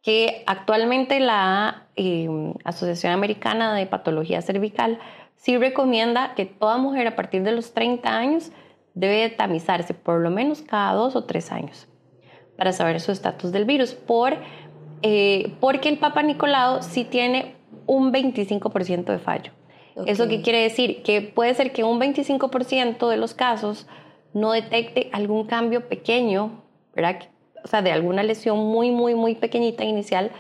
que 0.02 0.42
actualmente 0.46 1.20
la 1.20 1.86
em, 1.94 2.54
Asociación 2.64 3.12
Americana 3.12 3.74
de 3.74 3.86
Patología 3.86 4.42
Cervical 4.42 4.98
sí 5.36 5.56
recomienda 5.56 6.34
que 6.34 6.44
toda 6.44 6.76
mujer 6.76 7.06
a 7.06 7.16
partir 7.16 7.42
de 7.42 7.52
los 7.52 7.72
30 7.72 8.16
años 8.16 8.52
debe 8.94 9.30
tamizarse 9.30 9.94
por 9.94 10.20
lo 10.20 10.30
menos 10.30 10.60
cada 10.62 10.92
dos 10.94 11.16
o 11.16 11.24
tres 11.24 11.50
años 11.52 11.88
para 12.56 12.72
saber 12.72 13.00
su 13.00 13.12
estatus 13.12 13.52
del 13.52 13.64
virus, 13.64 13.94
por, 13.94 14.36
eh, 15.02 15.54
porque 15.60 15.88
el 15.88 15.98
Papa 15.98 16.22
Nicolau 16.22 16.82
sí 16.82 17.04
tiene 17.04 17.56
un 17.86 18.12
25% 18.12 19.04
de 19.04 19.18
fallo. 19.18 19.52
¿Eso 20.06 20.28
qué 20.28 20.42
quiere 20.42 20.62
decir? 20.62 21.02
Que 21.02 21.20
puede 21.22 21.54
ser 21.54 21.72
que 21.72 21.84
un 21.84 22.00
25% 22.00 23.08
de 23.08 23.16
los 23.16 23.34
casos 23.34 23.86
no 24.32 24.52
detecte 24.52 25.10
algún 25.12 25.46
cambio 25.46 25.88
pequeño, 25.88 26.62
¿verdad? 26.94 27.28
O 27.64 27.68
sea, 27.68 27.82
de 27.82 27.92
alguna 27.92 28.22
lesión 28.22 28.58
muy, 28.58 28.90
muy, 28.90 29.14
muy 29.14 29.34
pequeñita 29.34 29.84
inicial 29.84 30.30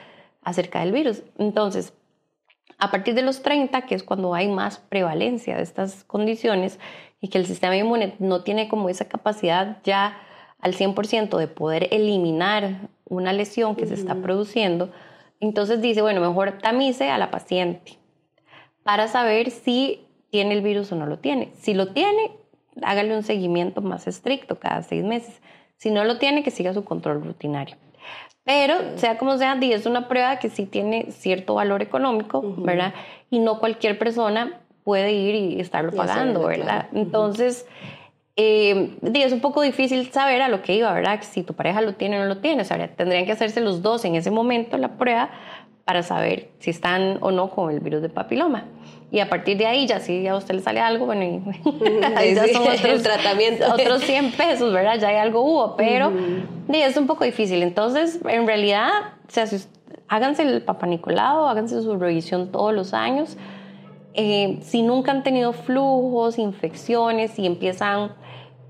acerca 0.42 0.80
del 0.80 0.92
virus. 0.92 1.22
Entonces, 1.38 1.92
a 2.78 2.90
partir 2.90 3.14
de 3.14 3.22
los 3.22 3.42
30, 3.42 3.82
que 3.82 3.94
es 3.94 4.02
cuando 4.02 4.34
hay 4.34 4.48
más 4.48 4.78
prevalencia 4.78 5.56
de 5.56 5.62
estas 5.62 6.04
condiciones 6.04 6.80
y 7.20 7.28
que 7.28 7.38
el 7.38 7.46
sistema 7.46 7.76
inmune 7.76 8.14
no 8.18 8.42
tiene 8.42 8.68
como 8.68 8.88
esa 8.88 9.08
capacidad 9.08 9.78
ya 9.84 10.18
al 10.58 10.74
100% 10.74 11.38
de 11.38 11.48
poder 11.48 11.88
eliminar 11.92 12.88
una 13.04 13.32
lesión 13.32 13.76
que 13.76 13.86
se 13.86 13.94
está 13.94 14.14
produciendo, 14.16 14.90
entonces 15.40 15.80
dice, 15.82 16.02
bueno, 16.02 16.20
mejor 16.20 16.58
tamice 16.58 17.10
a 17.10 17.18
la 17.18 17.30
paciente 17.30 18.01
para 18.82 19.08
saber 19.08 19.50
si 19.50 20.06
tiene 20.30 20.54
el 20.54 20.62
virus 20.62 20.90
o 20.92 20.96
no 20.96 21.06
lo 21.06 21.18
tiene. 21.18 21.50
Si 21.54 21.74
lo 21.74 21.88
tiene, 21.88 22.32
hágale 22.82 23.16
un 23.16 23.22
seguimiento 23.22 23.82
más 23.82 24.06
estricto 24.06 24.58
cada 24.58 24.82
seis 24.82 25.04
meses. 25.04 25.40
Si 25.76 25.90
no 25.90 26.04
lo 26.04 26.18
tiene, 26.18 26.42
que 26.42 26.50
siga 26.50 26.72
su 26.72 26.84
control 26.84 27.22
rutinario. 27.22 27.76
Pero, 28.44 28.74
sea 28.96 29.18
como 29.18 29.36
sea, 29.38 29.58
es 29.60 29.86
una 29.86 30.08
prueba 30.08 30.38
que 30.38 30.48
sí 30.48 30.66
tiene 30.66 31.12
cierto 31.12 31.54
valor 31.54 31.82
económico, 31.82 32.42
¿verdad? 32.58 32.92
Y 33.30 33.38
no 33.38 33.60
cualquier 33.60 33.98
persona 33.98 34.60
puede 34.84 35.12
ir 35.12 35.34
y 35.34 35.60
estarlo 35.60 35.92
pagando, 35.92 36.44
¿verdad? 36.44 36.88
Entonces, 36.92 37.66
eh, 38.34 38.96
es 39.14 39.32
un 39.32 39.40
poco 39.40 39.60
difícil 39.60 40.10
saber 40.10 40.42
a 40.42 40.48
lo 40.48 40.62
que 40.62 40.74
iba, 40.74 40.92
¿verdad? 40.92 41.20
Si 41.22 41.42
tu 41.42 41.54
pareja 41.54 41.82
lo 41.82 41.94
tiene 41.94 42.18
o 42.18 42.22
no 42.22 42.28
lo 42.28 42.38
tiene. 42.38 42.62
O 42.62 42.64
sea, 42.64 42.88
tendrían 42.88 43.26
que 43.26 43.32
hacerse 43.32 43.60
los 43.60 43.82
dos 43.82 44.04
en 44.04 44.16
ese 44.16 44.30
momento 44.30 44.76
la 44.78 44.96
prueba 44.96 45.30
para 45.84 46.02
saber 46.02 46.50
si 46.58 46.70
están 46.70 47.18
o 47.20 47.30
no 47.30 47.50
con 47.50 47.70
el 47.70 47.80
virus 47.80 48.02
de 48.02 48.08
papiloma. 48.08 48.66
Y 49.10 49.20
a 49.20 49.28
partir 49.28 49.58
de 49.58 49.66
ahí, 49.66 49.86
ya 49.86 50.00
si 50.00 50.26
a 50.26 50.36
usted 50.36 50.54
le 50.54 50.62
sale 50.62 50.80
algo, 50.80 51.04
bueno, 51.04 51.22
ahí 52.16 52.34
ya 52.34 52.48
son 52.48 52.62
otros, 52.62 53.02
tratamientos. 53.02 53.70
otros 53.70 54.02
100 54.02 54.32
pesos, 54.32 54.72
¿verdad? 54.72 54.98
Ya 54.98 55.08
hay 55.08 55.16
algo 55.16 55.42
hubo, 55.42 55.76
pero 55.76 56.10
es 56.72 56.96
un 56.96 57.06
poco 57.06 57.24
difícil. 57.24 57.62
Entonces, 57.62 58.20
en 58.26 58.46
realidad, 58.46 58.88
o 59.28 59.30
sea, 59.30 59.44
háganse 60.08 60.42
el 60.42 60.62
Papa 60.62 60.86
Nicolau, 60.86 61.46
háganse 61.46 61.82
su 61.82 61.96
revisión 61.96 62.52
todos 62.52 62.72
los 62.72 62.94
años. 62.94 63.36
Eh, 64.14 64.58
si 64.62 64.82
nunca 64.82 65.10
han 65.10 65.22
tenido 65.22 65.52
flujos, 65.52 66.38
infecciones, 66.38 67.38
y 67.38 67.46
empiezan 67.46 68.12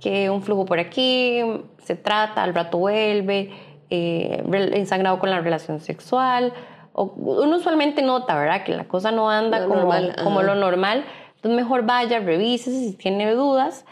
que 0.01 0.29
un 0.29 0.43
flujo 0.43 0.65
por 0.65 0.81
aquí, 0.81 1.41
se 1.85 1.95
trata, 1.95 2.43
al 2.43 2.55
rato 2.55 2.79
vuelve, 2.79 3.51
eh, 3.91 4.43
ensangrado 4.73 5.19
con 5.19 5.31
la 5.31 5.41
relación 5.41 5.81
sexual, 5.81 6.53
uno 6.95 7.57
usualmente 7.57 8.03
nota, 8.03 8.37
¿verdad? 8.39 8.65
Que 8.65 8.73
la 8.73 8.85
cosa 8.85 9.11
no 9.11 9.31
anda 9.31 9.67
como, 9.67 9.91
como 10.23 10.43
lo 10.43 10.55
normal. 10.55 11.05
Entonces 11.37 11.57
mejor 11.57 11.85
vaya, 11.85 12.21
revise 12.21 12.71
si 12.71 12.93
tiene 12.93 13.33
dudas. 13.35 13.85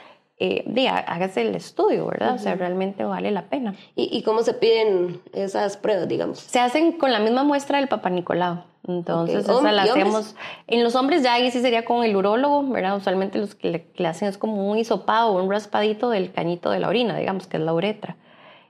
Eh, 0.42 0.64
hágase 1.06 1.42
el 1.42 1.54
estudio, 1.54 2.06
¿verdad? 2.06 2.34
O 2.34 2.38
sea, 2.38 2.54
realmente 2.54 3.04
vale 3.04 3.30
la 3.30 3.42
pena. 3.42 3.74
¿Y, 3.94 4.22
cómo 4.22 4.42
se 4.42 4.54
piden 4.54 5.20
esas 5.34 5.76
pruebas, 5.76 6.08
digamos? 6.08 6.38
Se 6.38 6.58
hacen 6.58 6.92
con 6.92 7.12
la 7.12 7.18
misma 7.18 7.44
muestra 7.44 7.78
del 7.78 7.88
Papa 7.88 8.08
Nicolau. 8.08 8.62
Entonces, 8.88 9.46
esa 9.46 9.72
la 9.72 9.82
hacemos. 9.82 10.36
En 10.66 10.82
los 10.82 10.94
hombres 10.94 11.22
ya 11.22 11.34
ahí 11.34 11.50
sí 11.50 11.60
sería 11.60 11.84
con 11.84 12.04
el 12.04 12.16
urólogo, 12.16 12.66
¿verdad? 12.68 12.96
Usualmente 12.96 13.38
los 13.38 13.54
que 13.54 13.84
le, 13.94 14.06
hacen 14.06 14.28
es 14.28 14.38
como 14.38 14.70
un 14.70 14.78
hisopado 14.78 15.32
o 15.32 15.42
un 15.42 15.50
raspadito 15.50 16.08
del 16.08 16.32
cañito 16.32 16.70
de 16.70 16.78
la 16.78 16.88
orina, 16.88 17.18
digamos, 17.18 17.46
que 17.46 17.58
es 17.58 17.62
la 17.62 17.74
uretra. 17.74 18.16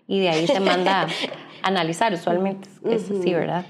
Y 0.08 0.18
de 0.18 0.28
ahí 0.28 0.48
se 0.48 0.58
manda 0.58 1.06
analizar 1.62 2.12
usualmente. 2.12 2.68
Es 2.84 3.10
así, 3.10 3.34
¿verdad? 3.34 3.64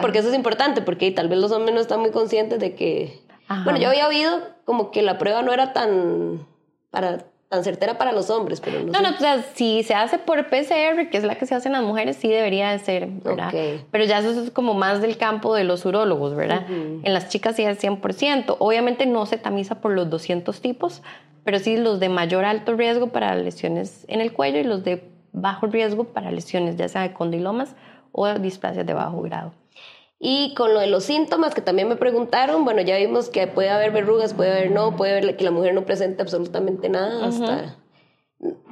porque 0.00 0.18
eso 0.18 0.28
es 0.28 0.34
importante, 0.34 0.82
porque 0.82 1.10
tal 1.10 1.28
vez 1.28 1.38
los 1.38 1.52
hombres 1.52 1.74
no 1.74 1.80
están 1.80 2.00
muy 2.00 2.10
conscientes 2.10 2.60
de 2.60 2.74
que... 2.74 3.20
Bueno, 3.64 3.78
yo 3.78 3.88
había 3.88 4.08
oído 4.08 4.40
como 4.64 4.90
que 4.90 5.02
la 5.02 5.18
prueba 5.18 5.42
no 5.42 5.52
era 5.52 5.72
tan, 5.74 6.46
para, 6.90 7.26
tan 7.48 7.62
certera 7.62 7.98
para 7.98 8.12
los 8.12 8.30
hombres, 8.30 8.60
pero 8.60 8.80
no 8.80 8.90
No, 8.90 9.00
no, 9.00 9.10
o 9.10 9.18
sea, 9.18 9.44
si 9.54 9.82
se 9.82 9.94
hace 9.94 10.18
por 10.18 10.46
PCR, 10.46 11.10
que 11.10 11.18
es 11.18 11.24
la 11.24 11.34
que 11.36 11.46
se 11.46 11.54
hace 11.54 11.68
en 11.68 11.74
las 11.74 11.82
mujeres, 11.82 12.16
sí 12.16 12.28
debería 12.28 12.70
de 12.70 12.78
ser, 12.78 13.06
¿verdad? 13.06 13.52
Pero 13.90 14.04
ya 14.04 14.18
eso 14.18 14.42
es 14.42 14.50
como 14.50 14.74
más 14.74 15.02
del 15.02 15.16
campo 15.18 15.54
de 15.54 15.64
los 15.64 15.84
urólogos, 15.84 16.34
¿verdad? 16.34 16.66
En 16.68 17.12
las 17.12 17.28
chicas 17.28 17.56
sí 17.56 17.62
es 17.62 17.82
100%. 17.82 18.56
Obviamente 18.58 19.06
no 19.06 19.26
se 19.26 19.36
tamiza 19.36 19.80
por 19.80 19.92
los 19.92 20.08
200 20.10 20.60
tipos, 20.60 21.02
pero 21.44 21.58
sí 21.58 21.76
los 21.76 22.00
de 22.00 22.08
mayor 22.08 22.44
alto 22.44 22.74
riesgo 22.74 23.08
para 23.08 23.34
lesiones 23.36 24.04
en 24.08 24.20
el 24.20 24.32
cuello 24.32 24.58
y 24.58 24.64
los 24.64 24.82
de 24.82 25.13
bajo 25.34 25.66
riesgo 25.66 26.04
para 26.04 26.30
lesiones, 26.30 26.76
ya 26.76 26.88
sea 26.88 27.02
de 27.02 27.12
condilomas 27.12 27.76
o 28.12 28.32
displasias 28.38 28.86
de 28.86 28.94
bajo 28.94 29.20
grado. 29.20 29.52
Y 30.18 30.54
con 30.54 30.72
lo 30.72 30.80
de 30.80 30.86
los 30.86 31.04
síntomas 31.04 31.54
que 31.54 31.60
también 31.60 31.88
me 31.88 31.96
preguntaron, 31.96 32.64
bueno, 32.64 32.80
ya 32.80 32.96
vimos 32.96 33.28
que 33.28 33.46
puede 33.46 33.68
haber 33.68 33.92
verrugas, 33.92 34.32
puede 34.32 34.52
haber 34.52 34.70
no, 34.70 34.96
puede 34.96 35.18
haber 35.18 35.36
que 35.36 35.44
la 35.44 35.50
mujer 35.50 35.74
no 35.74 35.84
presente 35.84 36.22
absolutamente 36.22 36.88
nada, 36.88 37.26
hasta 37.26 37.76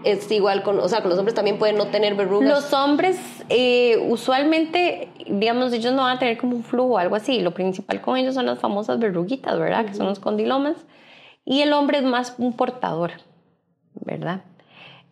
es 0.05 0.31
igual 0.31 0.63
con, 0.63 0.79
o 0.81 0.89
sea, 0.89 1.01
con 1.01 1.11
los 1.11 1.19
hombres 1.19 1.35
también 1.35 1.59
pueden 1.59 1.77
no 1.77 1.87
tener 1.87 2.15
verrugas. 2.15 2.49
Los 2.49 2.73
hombres 2.73 3.19
eh, 3.49 3.97
usualmente, 4.09 5.09
digamos, 5.27 5.73
ellos 5.73 5.93
no 5.93 6.03
van 6.03 6.17
a 6.17 6.19
tener 6.19 6.39
como 6.39 6.57
un 6.57 6.65
flujo 6.65 6.95
o 6.95 6.99
algo 6.99 7.17
así. 7.17 7.41
Lo 7.41 7.55
principal 7.55 8.01
con 8.01 8.17
ellos 8.17 8.35
son 8.35 8.47
las 8.47 8.59
famosas 8.59 8.99
verruguitas, 8.99 9.59
¿verdad? 9.59 9.87
Que 9.87 9.95
son 9.95 10.07
los 10.07 10.19
condilomas. 10.19 10.77
Y 11.45 11.63
el 11.63 11.73
hombre 11.73 11.99
es 11.99 12.05
más 12.05 12.35
un 12.39 12.55
portador, 12.55 13.13
¿verdad? 13.95 14.43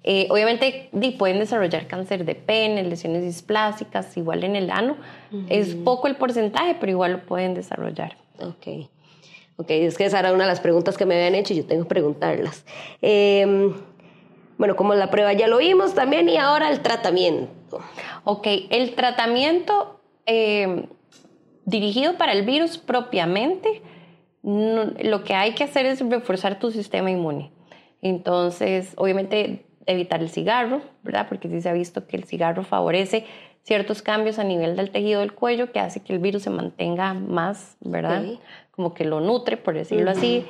Eh, 0.02 0.28
obviamente 0.30 0.90
pueden 1.18 1.38
desarrollar 1.38 1.86
cáncer 1.86 2.24
de 2.24 2.34
pene, 2.34 2.82
lesiones 2.84 3.22
displásicas, 3.22 4.16
igual 4.16 4.44
en 4.44 4.56
el 4.56 4.70
ano. 4.70 4.96
Es 5.48 5.74
poco 5.74 6.08
el 6.08 6.16
porcentaje, 6.16 6.76
pero 6.80 6.92
igual 6.92 7.12
lo 7.12 7.26
pueden 7.26 7.54
desarrollar. 7.54 8.16
Ok. 8.38 8.88
Ok, 9.56 9.70
es 9.70 9.98
que 9.98 10.06
esa 10.06 10.20
era 10.20 10.32
una 10.32 10.44
de 10.44 10.48
las 10.48 10.60
preguntas 10.60 10.96
que 10.96 11.04
me 11.04 11.14
habían 11.16 11.34
hecho 11.34 11.52
y 11.52 11.58
yo 11.58 11.66
tengo 11.66 11.82
que 11.82 11.88
preguntarlas. 11.90 12.64
Em, 13.02 13.74
bueno, 14.56 14.74
como 14.74 14.94
la 14.94 15.10
prueba 15.10 15.34
ya 15.34 15.48
lo 15.48 15.58
vimos 15.58 15.94
también 15.94 16.30
y 16.30 16.38
ahora 16.38 16.70
el 16.70 16.80
tratamiento. 16.80 17.80
Ok, 18.24 18.46
el 18.70 18.94
tratamiento 18.94 20.00
em, 20.24 20.86
dirigido 21.66 22.16
para 22.16 22.32
el 22.32 22.46
virus 22.46 22.78
propiamente, 22.78 23.82
lo 24.42 25.24
que 25.24 25.34
hay 25.34 25.52
que 25.52 25.64
hacer 25.64 25.84
es 25.84 26.00
reforzar 26.00 26.58
tu 26.58 26.70
sistema 26.70 27.10
inmune. 27.10 27.52
Entonces, 28.00 28.94
obviamente 28.96 29.66
evitar 29.92 30.20
el 30.20 30.30
cigarro, 30.30 30.82
¿verdad? 31.02 31.26
Porque 31.28 31.48
sí 31.48 31.60
se 31.60 31.68
ha 31.68 31.72
visto 31.72 32.06
que 32.06 32.16
el 32.16 32.24
cigarro 32.24 32.62
favorece 32.64 33.26
ciertos 33.62 34.02
cambios 34.02 34.38
a 34.38 34.44
nivel 34.44 34.76
del 34.76 34.90
tejido 34.90 35.20
del 35.20 35.32
cuello 35.32 35.72
que 35.72 35.80
hace 35.80 36.00
que 36.00 36.12
el 36.12 36.18
virus 36.18 36.42
se 36.42 36.50
mantenga 36.50 37.14
más, 37.14 37.76
¿verdad? 37.80 38.24
Como 38.70 38.94
que 38.94 39.04
lo 39.04 39.20
nutre, 39.20 39.56
por 39.56 39.74
decirlo 39.74 40.10
así. 40.10 40.46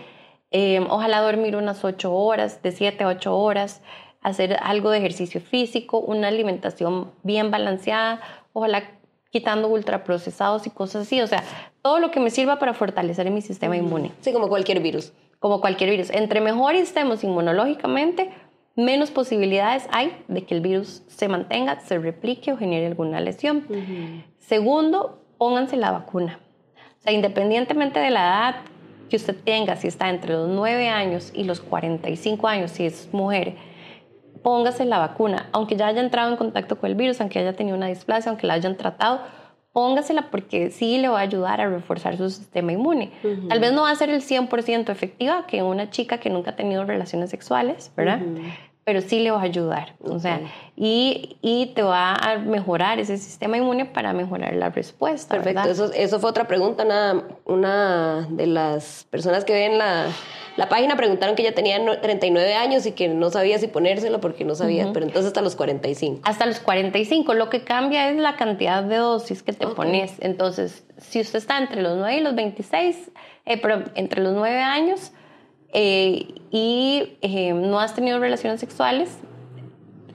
Em, 0.51 0.87
ojalá 0.91 1.21
dormir 1.21 1.57
unas 1.57 1.85
8 1.85 2.13
horas, 2.13 2.63
de 2.63 2.73
7 2.73 3.05
a 3.05 3.09
8 3.09 3.37
horas, 3.37 3.83
hacer 4.21 4.57
algo 4.63 4.91
de 4.91 4.99
ejercicio 4.99 5.41
físico, 5.41 5.99
una 5.99 6.29
alimentación 6.29 7.13
bien 7.23 7.51
balanceada, 7.51 8.21
ojalá 8.53 8.83
quitando 9.31 9.69
ultraprocesados 9.69 10.67
y 10.67 10.71
cosas 10.71 11.03
así. 11.07 11.21
O 11.21 11.27
sea, 11.27 11.43
todo 11.83 11.99
lo 11.99 12.11
que 12.11 12.21
me 12.21 12.31
sirva 12.31 12.59
para 12.59 12.75
fortalecer 12.75 13.31
mi 13.31 13.43
sistema 13.43 13.77
inmune. 13.77 14.13
Sí, 14.21 14.33
como 14.33 14.49
cualquier 14.49 14.81
virus. 14.81 15.13
Como 15.39 15.61
cualquier 15.61 15.91
virus. 15.91 16.11
Entre 16.11 16.41
mejor 16.41 16.75
estemos 16.75 17.25
inmunológicamente, 17.25 18.31
menos 18.77 19.11
posibilidades 19.11 19.87
hay 19.93 20.25
de 20.29 20.45
que 20.45 20.55
el 20.55 20.61
virus 20.61 21.03
se 21.09 21.29
mantenga, 21.29 21.81
se 21.81 21.99
replique 21.99 22.53
o 22.53 22.57
genere 22.57 22.87
alguna 22.87 23.21
lesión. 23.21 23.67
Segundo, 24.39 25.23
pónganse 25.39 25.77
la 25.77 25.91
vacuna. 25.91 26.39
O 26.99 27.03
sea, 27.03 27.13
independientemente 27.13 27.99
de 27.99 28.11
la 28.11 28.21
edad 28.21 28.57
que 29.09 29.17
usted 29.17 29.37
tenga, 29.45 29.77
si 29.77 29.89
está 29.89 30.09
entre 30.09 30.35
los 30.35 30.49
9 30.49 30.89
años 30.89 31.33
y 31.35 31.45
los 31.45 31.61
45 31.61 32.47
años, 32.47 32.71
si 32.71 32.87
es 32.87 33.09
mujer, 33.13 33.57
póngase 34.43 34.85
la 34.85 34.99
vacuna, 34.99 35.49
aunque 35.53 35.77
ya 35.77 35.87
haya 35.87 36.01
entrado 36.01 36.31
en 36.31 36.37
contacto 36.37 36.79
con 36.79 36.91
el 36.91 36.97
virus, 36.97 37.21
aunque 37.21 37.39
haya 37.39 37.55
tenido 37.55 37.77
una 37.77 37.89
displasia, 37.89 38.31
aunque 38.31 38.47
la 38.47 38.55
hayan 38.55 38.77
tratado, 38.77 39.21
póngasela 39.73 40.31
porque 40.31 40.71
sí 40.71 40.99
le 40.99 41.09
va 41.09 41.19
a 41.19 41.23
ayudar 41.23 41.61
a 41.61 41.69
reforzar 41.69 42.17
su 42.17 42.29
sistema 42.31 42.73
inmune. 42.73 43.13
Tal 43.49 43.61
vez 43.61 43.73
no 43.73 43.83
va 43.83 43.91
a 43.91 43.95
ser 43.95 44.11
el 44.11 44.23
100% 44.23 44.91
efectiva 44.91 45.47
que 45.47 45.63
una 45.63 45.91
chica 45.91 46.19
que 46.19 46.31
nunca 46.31 46.53
ha 46.53 46.57
tenido 46.57 46.85
relaciones 46.85 47.31
sexuales, 47.31 47.93
¿verdad? 47.97 48.21
Pero 48.85 49.03
sí 49.03 49.21
le 49.21 49.31
va 49.31 49.41
a 49.41 49.45
ayudar. 49.45 49.95
O 50.01 50.19
sea, 50.19 50.41
y, 50.75 51.37
y, 51.43 51.67
te 51.75 51.83
va 51.83 52.15
a 52.15 52.39
mejorar 52.39 52.99
ese 52.99 53.19
sistema 53.19 53.57
inmune 53.59 53.85
para 53.85 54.13
mejorar 54.13 54.55
la 54.55 54.71
respuesta. 54.71 55.37
Perfecto. 55.37 55.69
Eso, 55.69 55.93
eso 55.93 56.19
fue 56.19 56.31
otra 56.31 56.49
pregunta. 56.49 56.85
Una, 56.85 57.23
una 57.45 58.27
de 58.31 58.47
las 58.47 59.07
personas 59.11 59.45
que 59.45 59.53
ven 59.53 59.79
la 59.79 60.07
la 60.61 60.69
página 60.69 60.95
preguntaron 60.95 61.37
que 61.37 61.41
ella 61.41 61.55
tenía 61.55 61.83
39 62.03 62.53
años 62.53 62.85
y 62.85 62.93
que 62.93 63.09
no 63.09 63.31
sabía 63.31 63.59
si 63.59 63.67
ponérselo 63.67 64.21
porque 64.21 64.45
no 64.45 64.55
sabía, 64.55 64.93
pero 64.93 65.07
entonces 65.07 65.29
hasta 65.29 65.41
los 65.41 65.57
45. 65.57 66.21
Hasta 66.23 66.45
los 66.45 66.61
45, 66.61 67.33
lo 67.33 67.49
que 67.49 67.65
cambia 67.65 68.11
es 68.11 68.19
la 68.19 68.37
cantidad 68.37 68.83
de 68.83 68.97
dosis 68.97 69.43
que 69.43 69.55
te 69.55 69.67
pones. 69.69 70.17
Entonces, 70.21 70.85
si 70.99 71.19
usted 71.23 71.39
está 71.39 71.57
entre 71.57 71.81
los 71.81 71.97
9 71.97 72.15
y 72.15 72.21
los 72.21 72.35
26, 72.35 73.11
eh, 73.47 73.57
pero 73.57 73.85
entre 73.95 74.23
los 74.23 74.35
9 74.35 74.61
años 74.61 75.13
eh, 75.73 76.29
y 76.51 77.17
eh, 77.23 77.55
no 77.55 77.81
has 77.81 77.95
tenido 77.95 78.19
relaciones 78.19 78.61
sexuales, 78.61 79.17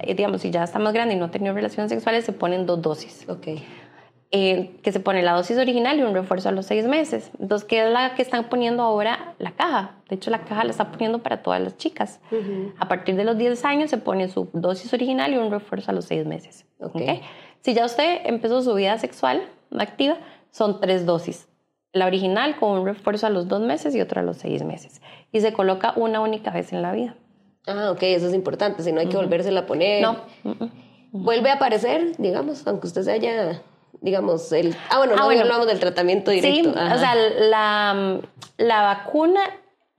digamos, 0.05 0.41
si 0.41 0.51
ya 0.51 0.63
está 0.63 0.77
más 0.77 0.93
grande 0.93 1.15
y 1.15 1.17
no 1.17 1.25
ha 1.25 1.31
tenido 1.31 1.55
relaciones 1.55 1.89
sexuales, 1.89 2.23
se 2.23 2.33
ponen 2.33 2.67
dos 2.67 2.83
dosis. 2.83 3.27
Ok. 3.27 3.47
Eh, 4.31 4.75
que 4.81 4.91
se 4.91 4.99
pone 4.99 5.21
la 5.21 5.33
dosis 5.33 5.57
original 5.57 5.99
y 5.99 6.03
un 6.03 6.13
refuerzo 6.13 6.49
a 6.49 6.51
los 6.51 6.65
seis 6.65 6.85
meses. 6.87 7.31
Entonces, 7.39 7.65
¿qué 7.65 7.85
es 7.85 7.91
la 7.91 8.15
que 8.15 8.21
están 8.21 8.49
poniendo 8.49 8.83
ahora? 8.83 9.35
La 9.37 9.51
caja. 9.51 9.97
De 10.09 10.15
hecho, 10.15 10.29
la 10.29 10.43
caja 10.43 10.63
la 10.63 10.71
está 10.71 10.91
poniendo 10.91 11.19
para 11.19 11.41
todas 11.41 11.61
las 11.61 11.77
chicas. 11.77 12.19
A 12.79 12.87
partir 12.87 13.15
de 13.15 13.23
los 13.23 13.37
10 13.37 13.63
años 13.63 13.89
se 13.89 13.97
pone 13.97 14.27
su 14.27 14.49
dosis 14.51 14.93
original 14.93 15.33
y 15.33 15.37
un 15.37 15.51
refuerzo 15.51 15.91
a 15.91 15.93
los 15.93 16.05
seis 16.05 16.25
meses. 16.25 16.65
Okay. 16.79 17.21
Si 17.61 17.73
ya 17.73 17.85
usted 17.85 18.21
empezó 18.25 18.61
su 18.61 18.73
vida 18.73 18.97
sexual 18.97 19.43
activa, 19.77 20.17
son 20.51 20.81
tres 20.81 21.05
dosis. 21.05 21.47
La 21.93 22.05
original 22.05 22.57
con 22.57 22.79
un 22.79 22.85
refuerzo 22.85 23.27
a 23.27 23.29
los 23.29 23.47
dos 23.47 23.61
meses 23.61 23.95
y 23.95 24.01
otra 24.01 24.21
a 24.21 24.23
los 24.25 24.37
seis 24.37 24.63
meses. 24.63 25.01
Y 25.31 25.39
se 25.39 25.53
coloca 25.53 25.93
una 25.95 26.19
única 26.19 26.51
vez 26.51 26.73
en 26.73 26.81
la 26.81 26.91
vida. 26.91 27.15
Ah, 27.67 27.91
ok, 27.91 28.03
eso 28.03 28.27
es 28.27 28.33
importante, 28.33 28.83
si 28.83 28.91
no 28.91 28.99
hay 28.99 29.07
que 29.07 29.17
volvérsela 29.17 29.61
a 29.61 29.65
poner. 29.65 30.01
No. 30.01 30.17
Vuelve 31.11 31.49
a 31.49 31.53
aparecer, 31.53 32.17
digamos, 32.17 32.67
aunque 32.67 32.87
usted 32.87 33.03
se 33.03 33.11
haya 33.11 33.61
digamos, 34.01 34.51
el... 34.51 34.75
Ah, 34.89 34.97
bueno, 34.97 35.13
ah, 35.13 35.17
no 35.17 35.41
hablamos 35.41 35.67
del 35.67 35.79
tratamiento 35.79 36.31
directo. 36.31 36.73
Sí, 36.73 36.77
o 36.77 36.97
sea, 36.97 37.15
la, 37.15 38.21
la, 38.57 38.81
vacuna 38.81 39.41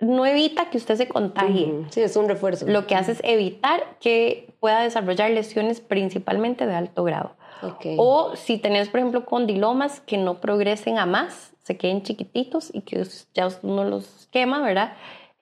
no 0.00 0.26
evita 0.26 0.70
que 0.70 0.78
usted 0.78 0.96
se 0.96 1.08
contagie. 1.08 1.84
Sí, 1.90 2.00
es 2.00 2.16
un 2.16 2.28
refuerzo. 2.28 2.66
Lo 2.66 2.86
que 2.86 2.94
hace 2.94 3.12
es 3.12 3.20
evitar 3.24 3.98
que 4.00 4.54
pueda 4.60 4.80
desarrollar 4.80 5.30
lesiones 5.30 5.80
principalmente 5.80 6.66
de 6.66 6.74
alto 6.74 7.04
grado. 7.04 7.36
Okay. 7.62 7.96
O 7.98 8.36
si 8.36 8.58
tenés, 8.58 8.88
por 8.88 9.00
ejemplo, 9.00 9.24
condilomas 9.24 10.00
que 10.00 10.18
no 10.18 10.40
progresen 10.40 10.98
a 10.98 11.06
más, 11.06 11.52
se 11.62 11.76
queden 11.76 12.02
chiquititos 12.02 12.70
y 12.72 12.82
que 12.82 13.02
ya 13.34 13.48
no 13.62 13.84
los 13.84 14.28
quema, 14.30 14.60
¿verdad? 14.60 14.92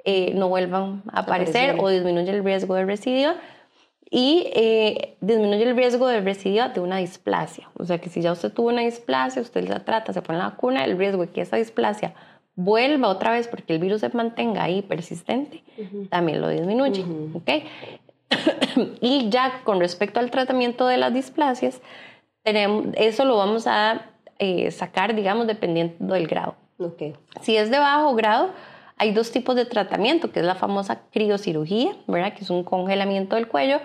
Eh, 0.04 0.32
no 0.34 0.48
vuelvan 0.48 1.02
a 1.12 1.20
aparecer, 1.20 1.76
o 1.78 1.88
disminuye 1.88 2.30
el 2.30 2.44
riesgo 2.44 2.74
de 2.74 2.84
residuo 2.84 3.32
y 4.16 4.46
eh, 4.54 5.16
disminuye 5.20 5.64
el 5.64 5.76
riesgo 5.76 6.06
de 6.06 6.20
residuo 6.20 6.68
de 6.68 6.78
una 6.78 6.98
displasia. 6.98 7.68
O 7.76 7.84
sea 7.84 7.98
que 7.98 8.08
si 8.08 8.20
ya 8.20 8.30
usted 8.30 8.52
tuvo 8.52 8.68
una 8.68 8.82
displasia, 8.82 9.42
usted 9.42 9.68
la 9.68 9.80
trata, 9.80 10.12
se 10.12 10.22
pone 10.22 10.38
la 10.38 10.50
vacuna, 10.50 10.84
el 10.84 10.96
riesgo 10.96 11.22
de 11.22 11.32
que 11.32 11.40
esa 11.40 11.56
displasia 11.56 12.14
vuelva 12.54 13.08
otra 13.08 13.32
vez 13.32 13.48
porque 13.48 13.72
el 13.72 13.80
virus 13.80 14.02
se 14.02 14.10
mantenga 14.10 14.62
ahí 14.62 14.82
persistente, 14.82 15.64
también 16.10 16.40
lo 16.40 16.48
disminuye. 16.48 17.04
y 19.00 19.30
ya 19.30 19.62
con 19.64 19.80
respecto 19.80 20.20
al 20.20 20.30
tratamiento 20.30 20.86
de 20.86 20.96
las 20.96 21.12
displasias, 21.12 21.80
tenemos, 22.44 22.86
eso 22.94 23.24
lo 23.24 23.36
vamos 23.36 23.66
a 23.66 24.12
eh, 24.38 24.70
sacar, 24.70 25.16
digamos, 25.16 25.48
dependiendo 25.48 26.14
del 26.14 26.28
grado. 26.28 26.54
Si 27.40 27.56
es 27.56 27.68
de 27.68 27.80
bajo 27.80 28.14
grado, 28.14 28.50
hay 28.96 29.12
dos 29.12 29.32
tipos 29.32 29.56
de 29.56 29.64
tratamiento, 29.64 30.30
que 30.30 30.38
es 30.38 30.46
la 30.46 30.54
famosa 30.54 31.00
criocirugía, 31.10 31.96
¿verdad? 32.06 32.32
Que 32.32 32.44
es 32.44 32.50
un 32.50 32.62
congelamiento 32.62 33.34
del 33.34 33.48
cuello 33.48 33.80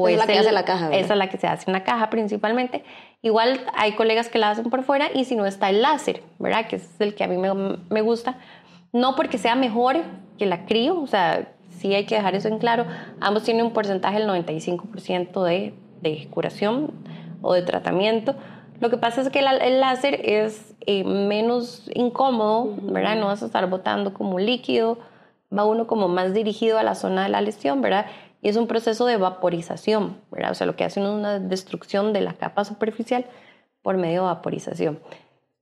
o 0.00 0.08
es 0.08 0.16
la 0.16 0.26
que 0.26 0.38
hace 0.38 0.52
la 0.52 0.64
caja. 0.64 0.90
Esa 0.90 1.14
es 1.14 1.18
la 1.18 1.28
que 1.28 1.38
se 1.38 1.46
hace 1.46 1.64
en 1.68 1.72
la 1.72 1.82
caja 1.82 2.08
principalmente. 2.08 2.84
Igual 3.20 3.60
hay 3.74 3.92
colegas 3.92 4.28
que 4.28 4.38
la 4.38 4.50
hacen 4.50 4.70
por 4.70 4.84
fuera 4.84 5.08
y 5.12 5.24
si 5.24 5.34
no 5.34 5.44
está 5.44 5.70
el 5.70 5.82
láser, 5.82 6.22
¿verdad? 6.38 6.68
Que 6.68 6.76
es 6.76 7.00
el 7.00 7.14
que 7.14 7.24
a 7.24 7.26
mí 7.28 7.36
me, 7.36 7.52
me 7.90 8.00
gusta. 8.00 8.36
No 8.92 9.16
porque 9.16 9.38
sea 9.38 9.56
mejor 9.56 9.96
que 10.38 10.46
la 10.46 10.66
crio, 10.66 11.00
o 11.00 11.06
sea, 11.08 11.48
sí 11.78 11.94
hay 11.94 12.06
que 12.06 12.14
dejar 12.14 12.36
eso 12.36 12.46
en 12.46 12.58
claro. 12.58 12.86
Ambos 13.20 13.42
tienen 13.42 13.66
un 13.66 13.72
porcentaje 13.72 14.20
del 14.20 14.28
95% 14.28 15.42
de, 15.42 15.74
de 16.00 16.28
curación 16.30 16.92
o 17.42 17.54
de 17.54 17.62
tratamiento. 17.62 18.36
Lo 18.80 18.90
que 18.90 18.98
pasa 18.98 19.20
es 19.20 19.30
que 19.30 19.40
el 19.40 19.80
láser 19.80 20.20
es 20.24 20.76
eh, 20.86 21.02
menos 21.02 21.90
incómodo, 21.94 22.76
¿verdad? 22.82 23.16
No 23.16 23.26
vas 23.26 23.42
a 23.42 23.46
estar 23.46 23.68
botando 23.68 24.14
como 24.14 24.38
líquido, 24.38 24.98
va 25.56 25.64
uno 25.64 25.88
como 25.88 26.06
más 26.06 26.32
dirigido 26.32 26.78
a 26.78 26.84
la 26.84 26.94
zona 26.94 27.24
de 27.24 27.30
la 27.30 27.40
lesión, 27.40 27.80
¿verdad? 27.80 28.06
Y 28.40 28.48
es 28.48 28.56
un 28.56 28.66
proceso 28.66 29.06
de 29.06 29.16
vaporización, 29.16 30.20
¿verdad? 30.30 30.52
O 30.52 30.54
sea, 30.54 30.66
lo 30.66 30.76
que 30.76 30.84
hace 30.84 31.00
es 31.00 31.06
una 31.06 31.38
destrucción 31.38 32.12
de 32.12 32.20
la 32.20 32.34
capa 32.34 32.64
superficial 32.64 33.26
por 33.82 33.96
medio 33.96 34.22
de 34.22 34.26
vaporización. 34.26 35.00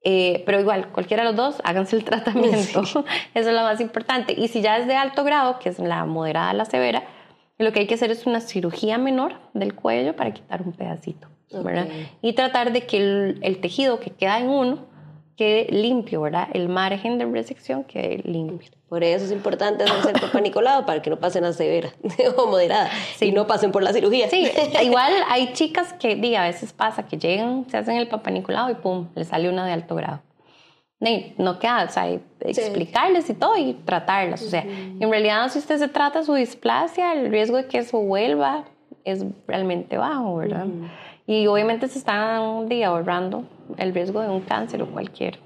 Eh, 0.04 0.42
pero 0.46 0.60
igual, 0.60 0.92
cualquiera 0.92 1.24
de 1.24 1.30
los 1.30 1.36
dos, 1.36 1.56
háganse 1.64 1.96
el 1.96 2.04
tratamiento. 2.04 2.82
Eso 2.82 3.04
es 3.34 3.46
lo 3.46 3.62
más 3.62 3.80
importante. 3.80 4.34
Y 4.36 4.48
si 4.48 4.60
ya 4.60 4.76
es 4.78 4.86
de 4.86 4.94
alto 4.94 5.24
grado, 5.24 5.58
que 5.58 5.68
es 5.68 5.78
la 5.78 6.04
moderada, 6.04 6.52
la 6.52 6.64
severa, 6.64 7.04
lo 7.58 7.72
que 7.72 7.80
hay 7.80 7.86
que 7.86 7.94
hacer 7.94 8.10
es 8.10 8.26
una 8.26 8.40
cirugía 8.40 8.98
menor 8.98 9.34
del 9.54 9.74
cuello 9.74 10.14
para 10.14 10.32
quitar 10.32 10.62
un 10.62 10.72
pedacito, 10.72 11.28
¿verdad? 11.50 11.88
Y 12.20 12.34
tratar 12.34 12.72
de 12.72 12.82
que 12.86 12.98
el, 12.98 13.38
el 13.42 13.60
tejido 13.60 13.98
que 13.98 14.10
queda 14.10 14.38
en 14.38 14.50
uno 14.50 14.86
quede 15.36 15.66
limpio, 15.70 16.22
¿verdad? 16.22 16.48
El 16.52 16.68
margen 16.68 17.18
de 17.18 17.26
resección 17.26 17.84
quede 17.84 18.18
limpio. 18.24 18.70
Por 18.88 19.04
eso 19.04 19.24
es 19.24 19.32
importante 19.32 19.84
hacerse 19.84 20.10
el 20.10 20.20
papá 20.20 20.40
Nicolau 20.40 20.86
para 20.86 21.02
que 21.02 21.10
no 21.10 21.18
pasen 21.18 21.44
a 21.44 21.52
severa 21.52 21.90
o 22.36 22.46
moderada 22.46 22.90
y 23.20 23.32
no 23.32 23.46
pasen 23.46 23.72
por 23.72 23.82
la 23.82 23.92
cirugía. 23.92 24.28
Sí, 24.30 24.48
igual 24.82 25.12
hay 25.28 25.52
chicas 25.52 25.92
que, 25.92 26.16
diga, 26.16 26.44
a 26.44 26.46
veces 26.46 26.72
pasa 26.72 27.06
que 27.06 27.18
llegan, 27.18 27.68
se 27.68 27.76
hacen 27.76 27.96
el 27.96 28.08
papá 28.08 28.30
Nicolau 28.30 28.70
y 28.70 28.74
pum, 28.74 29.08
le 29.14 29.24
sale 29.24 29.48
una 29.48 29.66
de 29.66 29.72
alto 29.72 29.94
grado. 29.94 30.22
No 31.36 31.58
queda, 31.58 31.84
o 31.84 31.90
sea, 31.90 32.08
explicarles 32.40 33.28
y 33.28 33.34
todo 33.34 33.56
y 33.58 33.74
tratarlas. 33.74 34.42
O 34.42 34.48
sea, 34.48 34.62
en 34.62 35.10
realidad, 35.10 35.50
si 35.50 35.58
usted 35.58 35.78
se 35.78 35.88
trata 35.88 36.24
su 36.24 36.32
displasia, 36.34 37.12
el 37.12 37.30
riesgo 37.30 37.58
de 37.58 37.66
que 37.66 37.78
eso 37.78 38.00
vuelva 38.00 38.64
es 39.04 39.24
realmente 39.46 39.98
bajo, 39.98 40.36
¿verdad? 40.36 40.66
Y 41.26 41.46
obviamente 41.46 41.88
se 41.88 41.98
están 41.98 42.68
ahorrando 42.84 43.44
el 43.78 43.92
riesgo 43.92 44.20
de 44.20 44.28
un 44.28 44.40
cáncer 44.40 44.82
o 44.82 44.86
cualquier 44.86 45.38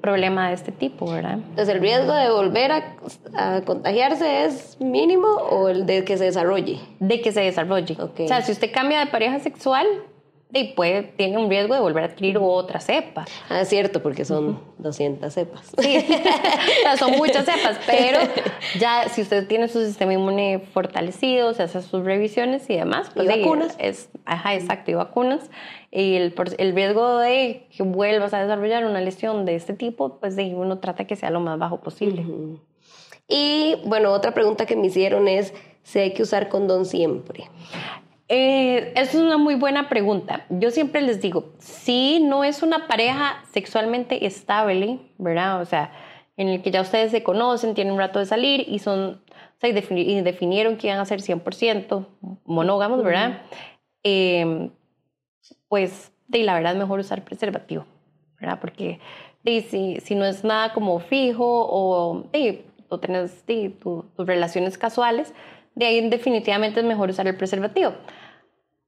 problema 0.00 0.48
de 0.48 0.54
este 0.54 0.70
tipo, 0.70 1.10
¿verdad? 1.10 1.34
Entonces, 1.34 1.68
¿el 1.74 1.80
riesgo 1.80 2.12
de 2.12 2.30
volver 2.30 2.72
a, 2.72 3.62
contagiarse 3.64 4.44
es 4.44 4.80
mínimo 4.80 5.28
o 5.28 5.68
el 5.68 5.86
de 5.86 6.04
que 6.04 6.16
se 6.16 6.24
desarrolle? 6.24 6.78
De 7.00 7.20
que 7.20 7.32
se 7.32 7.40
desarrolle. 7.40 7.96
O 7.98 8.28
sea, 8.28 8.42
si 8.42 8.52
usted 8.52 8.70
cambia 8.72 9.00
de 9.00 9.06
pareja 9.06 9.38
sexual, 9.40 9.86
y 10.50 10.72
puede, 10.72 11.02
tiene 11.02 11.36
un 11.36 11.50
riesgo 11.50 11.74
de 11.74 11.80
volver 11.80 12.04
a 12.04 12.06
adquirir 12.06 12.38
otra 12.40 12.80
cepa. 12.80 13.26
Ah, 13.50 13.60
es 13.60 13.68
cierto, 13.68 14.02
porque 14.02 14.24
son 14.24 14.58
200 14.78 15.32
cepas. 15.32 15.72
Sí, 15.78 16.06
son 16.98 17.12
muchas 17.12 17.44
cepas, 17.44 17.78
pero 17.86 18.18
ya 18.80 19.10
si 19.10 19.20
usted 19.20 19.46
tiene 19.46 19.68
su 19.68 19.84
sistema 19.84 20.14
inmune 20.14 20.60
fortalecido, 20.72 21.52
se 21.52 21.64
hace 21.64 21.82
sus 21.82 22.02
revisiones 22.02 22.68
y 22.70 22.76
demás. 22.76 23.10
Pues 23.14 23.26
¿Y 23.26 23.40
vacunas? 23.40 23.76
Es, 23.78 24.08
ajá, 24.24 24.54
exacto, 24.54 24.90
y 24.90 24.94
vacunas. 24.94 25.50
Y 25.90 26.14
el, 26.14 26.34
el, 26.56 26.74
riesgo 26.74 27.18
de 27.18 27.66
que 27.76 27.82
vuelvas 27.82 28.32
a 28.32 28.40
desarrollar 28.40 28.86
una 28.86 29.02
lesión 29.02 29.44
de 29.44 29.54
este 29.54 29.74
tipo, 29.74 30.18
pues 30.18 30.34
de, 30.34 30.54
uno 30.54 30.78
trata 30.78 31.06
que 31.06 31.16
sea 31.16 31.30
lo 31.30 31.40
más 31.40 31.58
bajo 31.58 31.80
posible. 31.80 32.24
Y 33.28 33.76
bueno, 33.84 34.12
otra 34.12 34.32
pregunta 34.32 34.64
que 34.64 34.76
me 34.76 34.86
hicieron 34.86 35.28
es 35.28 35.52
si 35.82 35.98
hay 35.98 36.14
que 36.14 36.22
usar 36.22 36.48
condón 36.48 36.86
siempre. 36.86 37.50
Eh, 38.28 38.92
es 38.94 39.14
una 39.14 39.38
muy 39.38 39.54
buena 39.54 39.88
pregunta. 39.88 40.44
Yo 40.50 40.70
siempre 40.70 41.00
les 41.00 41.20
digo, 41.22 41.54
si 41.58 42.20
no 42.20 42.44
es 42.44 42.62
una 42.62 42.86
pareja 42.86 43.42
sexualmente 43.52 44.26
estable, 44.26 44.98
¿verdad? 45.16 45.62
O 45.62 45.64
sea, 45.64 45.92
en 46.36 46.48
el 46.48 46.62
que 46.62 46.70
ya 46.70 46.82
ustedes 46.82 47.10
se 47.10 47.22
conocen, 47.22 47.74
tienen 47.74 47.94
un 47.94 47.98
rato 47.98 48.18
de 48.18 48.26
salir 48.26 48.66
y 48.68 48.80
son, 48.80 49.22
o 49.30 49.60
sea, 49.60 49.70
y, 49.70 50.20
definieron 50.20 50.76
que 50.76 50.88
iban 50.88 51.00
a 51.00 51.06
ser 51.06 51.22
100% 51.22 52.06
monógamos, 52.44 53.02
¿verdad? 53.02 53.42
Em, 54.02 54.70
pues, 55.68 56.12
de 56.28 56.42
la 56.42 56.54
verdad 56.54 56.72
es 56.72 56.78
mejor 56.78 57.00
usar 57.00 57.24
preservativo, 57.24 57.86
¿verdad? 58.38 58.60
Porque 58.60 59.00
si, 59.44 59.98
si 60.00 60.14
no 60.14 60.26
es 60.26 60.44
nada 60.44 60.74
como 60.74 61.00
fijo 61.00 61.66
o 61.70 62.24
de, 62.32 62.66
tú 62.90 62.98
tienes 62.98 63.44
tus 63.80 64.04
relaciones 64.18 64.76
casuales, 64.76 65.32
de 65.78 65.86
ahí 65.86 66.08
definitivamente 66.10 66.80
es 66.80 66.86
mejor 66.86 67.08
usar 67.08 67.28
el 67.28 67.36
preservativo. 67.36 67.92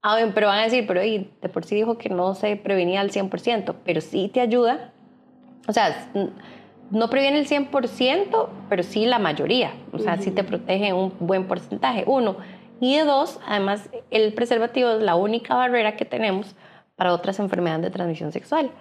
Ah, 0.03 0.19
pero 0.35 0.49
van 0.49 0.59
a 0.59 0.65
decir, 0.65 0.87
pero 0.89 1.01
de 1.01 1.49
por 1.53 1.65
sí 1.65 1.77
dijo 1.77 1.99
que 1.99 2.09
no 2.09 2.35
se 2.35 2.57
prevenía 2.57 3.01
al 3.01 3.13
100%, 3.13 3.77
pero 3.85 4.01
sí 4.01 4.29
te 4.33 4.41
ayuda. 4.41 4.93
O 5.69 5.73
sea, 5.73 6.11
no 6.91 7.11
previene 7.11 7.39
el 7.39 7.47
100%, 7.47 8.49
pero 8.69 8.83
sí 8.83 9.07
la 9.07 9.21
mayoría. 9.21 9.73
O 9.93 10.01
sea, 10.01 10.17
sí 10.17 10.33
te 10.33 10.43
protege 10.43 10.93
un 10.93 11.13
buen 11.21 11.47
porcentaje. 11.47 12.03
Uno. 12.07 12.39
Y 12.81 12.97
de 12.97 13.05
dos, 13.05 13.39
además, 13.47 13.89
el 14.11 14.33
preservativo 14.33 14.91
es 14.91 15.03
la 15.03 15.15
única 15.15 15.55
barrera 15.55 15.95
que 15.97 16.05
tenemos 16.05 16.57
para 16.97 17.13
otras 17.13 17.39
enfermedades 17.39 17.83
de 17.83 17.91
transmisión 17.91 18.33
sexual. 18.33 18.73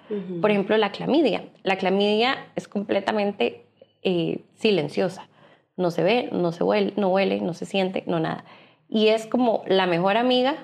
Por 0.41 0.50
ejemplo, 0.50 0.76
la 0.78 0.91
clamidia. 0.91 1.43
La 1.62 1.78
clamidia 1.78 2.48
es 2.56 2.67
completamente 2.67 3.65
eh, 4.02 4.41
silenciosa. 4.56 5.30
No 5.80 5.92
se 5.92 6.04
ve, 6.04 6.28
no 6.34 6.52
se 6.52 6.63
huele, 6.63 6.94
no 6.98 7.08
huele, 7.08 7.39
no 7.39 7.54
se 7.54 7.65
siente, 7.65 8.04
no 8.06 8.20
nada. 8.20 8.44
Y 8.89 9.08
es 9.08 9.26
como 9.26 9.63
la 9.65 9.88
mejor 9.88 10.18
amiga 10.18 10.56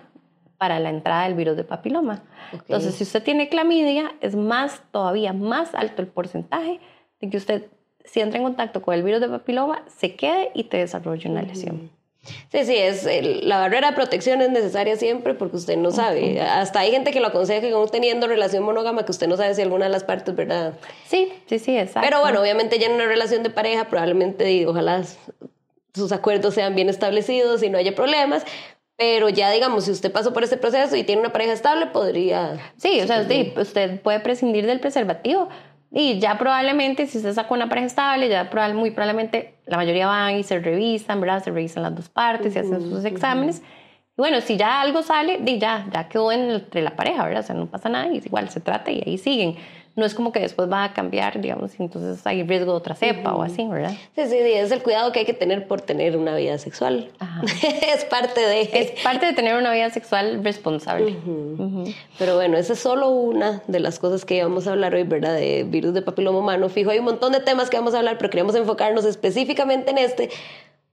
para 0.58 0.80
la 0.80 0.90
entrada 0.90 1.24
del 1.24 1.36
virus 1.36 1.56
de 1.56 1.64
papiloma. 1.64 2.24
Entonces, 2.52 2.96
si 2.96 3.04
usted 3.04 3.24
tiene 3.24 3.48
clamidia, 3.48 4.12
es 4.20 4.36
más, 4.36 4.84
todavía 4.92 5.32
más 5.32 5.74
alto 5.74 6.02
el 6.02 6.10
porcentaje 6.10 6.82
de 7.22 7.30
que 7.30 7.38
usted, 7.38 7.68
si 8.04 8.20
entra 8.20 8.40
en 8.40 8.44
contacto 8.44 8.82
con 8.82 8.94
el 8.94 9.04
virus 9.04 9.22
de 9.22 9.30
papiloma, 9.30 9.86
se 9.88 10.16
quede 10.16 10.52
y 10.54 10.66
te 10.66 10.78
desarrolle 10.78 11.30
una 11.30 11.44
lesión. 11.44 11.92
Sí, 12.52 12.66
sí, 12.66 12.76
es 12.76 13.08
la 13.44 13.60
barrera 13.60 13.92
de 13.92 13.96
protección 13.96 14.42
es 14.42 14.50
necesaria 14.50 14.96
siempre 14.96 15.34
porque 15.34 15.58
usted 15.58 15.78
no 15.78 15.92
sabe. 15.92 16.42
Hasta 16.42 16.80
hay 16.80 16.92
gente 16.92 17.12
que 17.12 17.20
lo 17.20 17.28
aconseja 17.28 17.62
que 17.62 17.74
uno 17.74 17.88
teniendo 17.88 18.28
relación 18.28 18.64
monógama 18.64 19.06
que 19.06 19.12
usted 19.12 19.28
no 19.28 19.38
sabe 19.38 19.54
si 19.54 19.62
alguna 19.62 19.86
de 19.86 19.92
las 19.92 20.04
partes, 20.04 20.36
¿verdad? 20.36 20.74
Sí, 21.08 21.32
sí, 21.48 21.60
sí, 21.60 21.78
exacto. 21.78 22.08
Pero 22.08 22.22
bueno, 22.22 22.42
obviamente 22.42 22.80
ya 22.80 22.88
en 22.88 22.94
una 22.94 23.06
relación 23.06 23.44
de 23.44 23.50
pareja 23.50 23.86
probablemente 23.86 24.66
ojalá 24.66 25.04
sus 25.94 26.12
acuerdos 26.12 26.54
sean 26.54 26.76
bien 26.76 26.90
establecidos 26.90 27.64
y 27.64 27.70
no 27.70 27.78
haya 27.78 27.96
problemas, 27.96 28.44
pero 28.98 29.30
ya, 29.30 29.52
digamos, 29.52 29.86
si 29.86 29.92
usted 29.92 30.12
pasó 30.12 30.32
por 30.34 30.44
ese 30.44 30.58
proceso 30.58 30.96
y 30.96 31.04
tiene 31.04 31.22
una 31.22 31.32
pareja 31.32 31.54
estable, 31.54 31.88
podría... 31.88 32.58
Sí, 32.78 33.02
o 33.02 33.08
sea, 33.08 33.28
sí, 33.28 33.54
usted 33.58 34.02
puede 34.02 34.20
prescindir 34.22 34.66
del 34.66 34.80
preservativo. 34.80 35.50
Y 35.92 36.20
ya 36.20 36.38
probablemente, 36.38 37.08
si 37.08 37.18
usted 37.18 37.34
sacó 37.34 37.54
una 37.54 37.70
pareja 37.70 37.88
estable, 37.88 38.28
ya 38.28 38.50
muy 38.74 38.92
probablemente 38.92 39.56
la 39.66 39.78
mayoría 39.78 40.08
van 40.08 40.36
y 40.36 40.44
se 40.44 40.60
revisan, 40.60 41.22
¿verdad? 41.22 41.44
Se 41.44 41.52
revisan 41.52 41.84
las 41.84 41.96
dos 41.96 42.10
partes 42.10 42.56
y 42.56 42.60
hacen 42.60 42.82
sus 42.82 43.06
exámenes. 43.06 43.62
Y 44.18 44.22
bueno, 44.22 44.42
si 44.42 44.58
ya 44.58 44.82
algo 44.82 45.04
sale, 45.04 45.40
ya, 45.58 45.88
ya 45.92 46.08
quedó 46.10 46.32
entre 46.32 46.82
la 46.82 46.96
pareja, 46.96 47.24
¿verdad? 47.24 47.44
O 47.44 47.46
sea, 47.46 47.56
no 47.56 47.68
pasa 47.68 47.90
nada 47.90 48.08
y 48.08 48.18
igual 48.18 48.50
se 48.50 48.60
trata 48.60 48.92
y 48.92 49.04
ahí 49.06 49.18
siguen 49.18 49.56
no 49.96 50.06
es 50.06 50.14
como 50.14 50.32
que 50.34 50.42
después 50.42 50.70
va 50.70 50.84
a 50.84 50.94
cambiar, 50.94 51.40
digamos, 51.40 51.72
y 51.80 51.84
entonces 51.84 52.26
hay 52.28 52.44
riesgo 52.44 52.72
de 52.72 52.78
otra 52.78 52.96
cepa 52.96 53.34
o 53.34 53.42
así, 53.42 53.66
¿verdad? 53.66 53.94
Sí, 54.16 54.26
sí, 54.28 54.38
es 54.38 54.72
el 54.72 54.84
cuidado 54.84 55.12
que 55.14 55.20
hay 55.20 55.26
que 55.26 55.34
tener 55.34 55.68
por 55.68 55.82
tener 55.82 56.18
una 56.18 56.36
vida 56.36 56.58
sexual. 56.58 57.12
es 57.94 58.04
parte 58.06 58.42
de... 58.42 58.70
Es 58.74 58.92
parte 59.04 59.26
de 59.26 59.34
tener 59.34 59.56
una 59.56 59.72
vida 59.72 59.90
sexual 59.90 60.44
responsable. 60.44 61.16
Pero 62.20 62.36
bueno, 62.36 62.58
esa 62.58 62.74
es 62.74 62.80
solo 62.80 63.10
una 63.10 63.62
de 63.68 63.80
las 63.80 63.98
cosas 64.00 64.26
que 64.26 64.44
vamos 64.44 64.68
a 64.68 64.72
hablar 64.72 64.94
hoy, 64.94 65.04
¿verdad? 65.04 65.36
De 65.36 65.64
virus 65.64 65.94
de 65.94 66.02
papiloma 66.02 66.40
humano. 66.40 66.68
Fijo, 66.68 66.92
hay 66.92 67.00
un 67.00 67.06
montón 67.06 67.32
de 67.32 67.40
temas 67.40 67.70
que 67.70 67.78
vamos 67.78 67.94
a 67.94 68.00
hablar, 68.00 68.18
pero 68.18 68.30
queremos 68.30 68.56
enfocarnos 68.56 69.06
específicamente 69.06 69.92
en 69.92 69.98
este 69.98 70.30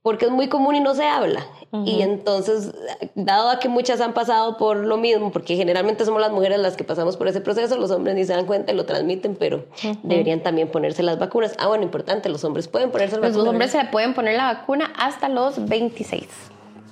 porque 0.02 0.26
es 0.26 0.30
muy 0.32 0.48
común 0.48 0.74
y 0.74 0.80
no 0.80 0.94
se 0.94 1.04
habla. 1.04 1.46
Y 1.86 2.02
entonces, 2.02 2.74
dado 3.14 3.48
a 3.48 3.58
que 3.58 3.68
muchas 3.68 4.00
han 4.00 4.12
pasado 4.12 4.58
por 4.58 4.76
lo 4.76 4.98
mismo, 4.98 5.32
porque 5.32 5.56
generalmente 5.56 6.04
somos 6.04 6.20
las 6.20 6.30
mujeres 6.30 6.58
las 6.58 6.76
que 6.76 6.84
pasamos 6.84 7.16
por 7.16 7.28
ese 7.28 7.40
proceso, 7.40 7.78
los 7.78 7.90
hombres 7.90 8.14
ni 8.14 8.24
se 8.24 8.34
dan 8.34 8.44
cuenta 8.44 8.72
y 8.72 8.76
lo 8.76 8.84
transmiten, 8.84 9.36
pero 9.36 9.64
deberían 10.02 10.42
también 10.42 10.68
ponerse 10.68 11.02
las 11.02 11.18
vacunas. 11.18 11.54
Ah, 11.58 11.68
bueno, 11.68 11.84
importante, 11.84 12.28
los 12.28 12.44
hombres 12.44 12.68
pueden 12.68 12.90
ponerse 12.90 13.14
las 13.14 13.22
vacunas. 13.22 13.36
Los 13.38 13.48
hombres 13.48 13.70
se 13.70 13.84
pueden 13.86 14.12
poner 14.12 14.36
la 14.36 14.52
vacuna 14.52 14.92
hasta 14.98 15.28
los 15.28 15.66
26, 15.66 16.26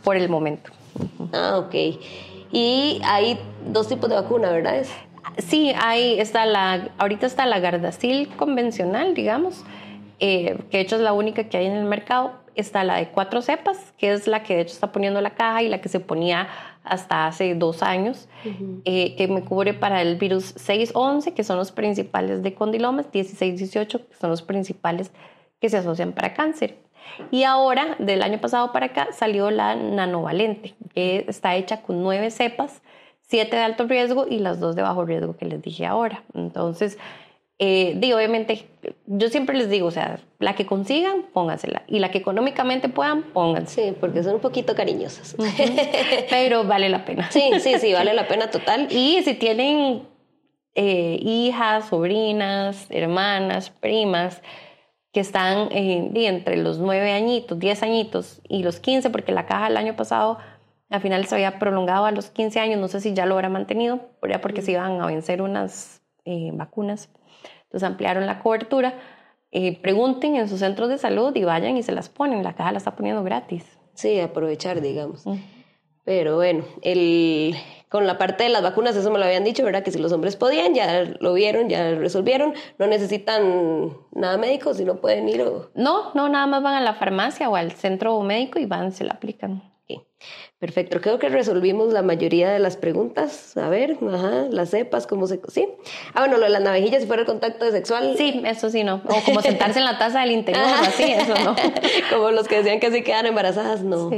por 0.03 0.17
el 0.17 0.29
momento. 0.29 0.71
Ah, 1.33 1.59
ok. 1.59 1.75
Y 2.53 3.01
hay 3.05 3.39
dos 3.67 3.89
tipos 3.89 4.09
de 4.09 4.17
vacuna, 4.17 4.51
¿verdad? 4.51 4.85
Sí, 5.37 5.73
hay, 5.79 6.19
está 6.19 6.47
la, 6.47 6.89
ahorita 6.97 7.27
está 7.27 7.45
la 7.45 7.59
Gardasil 7.59 8.29
convencional, 8.37 9.15
digamos, 9.15 9.63
eh, 10.21 10.59
que 10.71 10.79
de 10.79 10.83
hecho 10.83 10.97
es 10.97 11.03
la 11.03 11.13
única 11.13 11.49
que 11.49 11.59
hay 11.59 11.67
en 11.67 11.73
el 11.73 11.85
mercado 11.85 12.40
está 12.61 12.85
la 12.85 12.97
de 12.97 13.09
cuatro 13.09 13.43
cepas, 13.43 13.93
que 13.99 14.13
es 14.13 14.27
la 14.27 14.43
que 14.43 14.57
de 14.57 14.63
hecho 14.63 14.75
está 14.75 14.93
poniendo 14.93 15.21
la 15.21 15.31
caja 15.31 15.63
y 15.63 15.69
la 15.69 15.81
que 15.81 15.89
se 15.89 16.01
ponía 16.01 16.49
hasta 16.85 17.27
hace 17.27 17.55
dos 17.55 17.83
años, 17.83 18.29
eh, 18.85 19.15
que 19.17 19.29
me 19.29 19.43
cubre 19.43 19.75
para 19.75 20.01
el 20.03 20.17
virus 20.17 20.55
611, 20.57 21.35
que 21.35 21.45
son 21.45 21.57
los 21.57 21.73
principales 21.73 22.43
de 22.43 22.55
condilomas, 22.55 23.07
1618, 23.13 24.09
que 24.09 24.15
son 24.17 24.31
los 24.31 24.43
principales 24.43 25.11
que 25.61 25.69
se 25.69 25.77
asocian 25.77 26.13
para 26.13 26.35
cáncer. 26.35 26.79
Y 27.31 27.45
ahora, 27.45 27.97
del 27.99 28.23
año 28.23 28.41
pasado 28.41 28.73
para 28.73 28.87
acá, 28.87 29.09
salió 29.13 29.51
la 29.51 29.75
nanovalente, 29.75 30.75
que 30.95 31.25
está 31.29 31.57
hecha 31.57 31.83
con 31.83 32.03
nueve 32.03 32.31
cepas, 32.31 32.83
siete 33.23 33.57
de 33.57 33.63
alto 33.63 33.87
riesgo 33.87 34.27
y 34.29 34.39
las 34.39 34.59
dos 34.59 34.75
de 34.75 34.83
bajo 34.83 35.05
riesgo 35.05 35.37
que 35.37 35.45
les 35.45 35.63
dije 35.63 35.87
ahora. 35.87 36.25
Entonces, 36.35 36.99
eh, 37.63 37.93
digo, 37.99 38.17
obviamente, 38.17 38.67
yo 39.05 39.29
siempre 39.29 39.55
les 39.55 39.69
digo, 39.69 39.87
o 39.87 39.91
sea, 39.91 40.19
la 40.39 40.55
que 40.55 40.65
consigan, 40.65 41.25
póngansela. 41.35 41.83
Y 41.87 41.99
la 41.99 42.11
que 42.11 42.17
económicamente 42.17 42.89
puedan, 42.89 43.23
pónganse. 43.23 43.91
Sí, 43.91 43.97
porque 44.01 44.23
son 44.23 44.37
un 44.37 44.41
poquito 44.41 44.75
cariñosas. 44.75 45.37
Pero 46.31 46.65
vale 46.65 46.89
la 46.89 47.05
pena. 47.05 47.31
Sí, 47.31 47.51
sí, 47.61 47.75
sí, 47.79 47.93
vale 47.93 48.15
la 48.15 48.27
pena 48.27 48.51
total. 48.51 48.89
Y 48.91 49.23
si 49.25 49.35
tienen 49.35 50.09
eh, 50.75 51.19
hijas, 51.21 51.89
sobrinas, 51.89 52.87
hermanas, 52.89 53.69
primas, 53.69 54.41
que 55.13 55.21
están 55.21 55.71
eh, 55.71 56.11
entre 56.15 56.57
los 56.57 56.79
nueve 56.79 57.13
añitos, 57.13 57.59
diez 57.59 57.83
añitos 57.83 58.41
y 58.49 58.63
los 58.63 58.81
quince, 58.81 59.11
porque 59.11 59.33
la 59.33 59.45
caja 59.45 59.67
el 59.67 59.77
año 59.77 59.97
pasado 59.97 60.39
al 60.89 61.03
final 61.03 61.27
se 61.27 61.35
había 61.35 61.59
prolongado 61.59 62.07
a 62.07 62.11
los 62.11 62.31
quince 62.31 62.59
años, 62.59 62.81
no 62.81 62.89
sé 62.89 63.03
si 63.03 63.13
ya 63.13 63.27
lo 63.27 63.35
habrá 63.35 63.51
mantenido, 63.51 64.01
porque 64.41 64.63
se 64.63 64.73
iban 64.73 64.99
a 65.03 65.07
vencer 65.07 65.43
unas 65.43 66.01
vacunas 66.55 67.11
entonces 67.71 67.87
ampliaron 67.87 68.27
la 68.27 68.41
cobertura. 68.41 68.95
Eh, 69.53 69.81
pregunten 69.81 70.35
en 70.35 70.49
sus 70.49 70.59
centros 70.59 70.89
de 70.89 70.99
salud 70.99 71.35
y 71.37 71.45
vayan 71.45 71.77
y 71.77 71.85
se 71.85 71.93
las 71.93 72.09
ponen. 72.09 72.43
La 72.43 72.55
caja 72.55 72.73
la 72.73 72.79
está 72.79 72.97
poniendo 72.97 73.23
gratis. 73.23 73.79
Sí, 73.95 74.19
aprovechar, 74.19 74.81
digamos. 74.81 75.25
Pero 76.05 76.35
bueno, 76.35 76.65
el, 76.83 77.55
con 77.89 78.09
la 78.09 78.19
parte 78.19 78.43
de 78.43 78.49
las 78.49 78.63
vacunas, 78.63 78.97
eso 78.97 79.09
me 79.13 79.21
lo 79.21 79.25
habían 79.25 79.45
dicho, 79.45 79.65
¿verdad? 79.65 79.85
Que 79.85 79.93
si 79.93 80.01
los 80.01 80.11
hombres 80.11 80.35
podían, 80.35 80.75
ya 80.75 81.05
lo 81.21 81.33
vieron, 81.33 81.69
ya 81.69 81.95
resolvieron, 81.95 82.55
no 82.79 82.89
necesitan 82.89 83.97
nada 84.11 84.37
médico, 84.37 84.75
si 84.75 84.85
no 84.85 85.01
pueden 85.01 85.29
ir 85.29 85.43
o... 85.43 85.71
No, 85.75 86.13
no, 86.15 86.29
nada 86.29 86.49
más 86.49 86.63
van 86.63 86.75
a 86.75 86.81
la 86.81 86.95
farmacia 86.95 87.49
o 87.49 87.55
al 87.55 87.71
centro 87.71 88.21
médico 88.23 88.59
y 88.59 88.67
van, 88.67 88.91
se 88.91 89.05
la 89.05 89.13
aplican. 89.13 89.63
Perfecto, 90.59 91.01
creo 91.01 91.19
que 91.19 91.31
resolvimos 91.31 91.93
la 91.95 92.03
mayoría 92.03 92.51
de 92.51 92.59
las 92.59 92.77
preguntas. 92.77 93.57
A 93.57 93.71
ver, 93.71 93.97
ajá, 94.13 94.47
las 94.51 94.69
cepas, 94.69 95.07
cómo 95.07 95.27
se... 95.27 95.41
Sí. 95.49 95.67
Ah, 96.13 96.21
bueno, 96.21 96.37
lo 96.37 96.45
de 96.45 96.51
las 96.51 96.61
navajillas, 96.61 97.01
si 97.01 97.07
fuera 97.07 97.23
el 97.23 97.27
contacto 97.27 97.71
sexual. 97.71 98.15
Sí, 98.19 98.43
eso 98.45 98.69
sí, 98.69 98.85
no. 98.85 99.03
O 99.09 99.25
como 99.25 99.41
sentarse 99.41 99.79
en 99.79 99.87
la 99.87 99.99
taza 99.99 100.21
del 100.21 100.33
interior, 100.33 100.67
así, 100.81 101.05
eso 101.05 101.35
no. 101.43 101.57
como 102.11 102.31
los 102.31 102.47
que 102.47 102.57
decían 102.57 102.79
que 102.79 102.89
así 102.89 103.03
quedan 103.03 103.25
embarazadas, 103.25 103.83
no. 103.83 104.11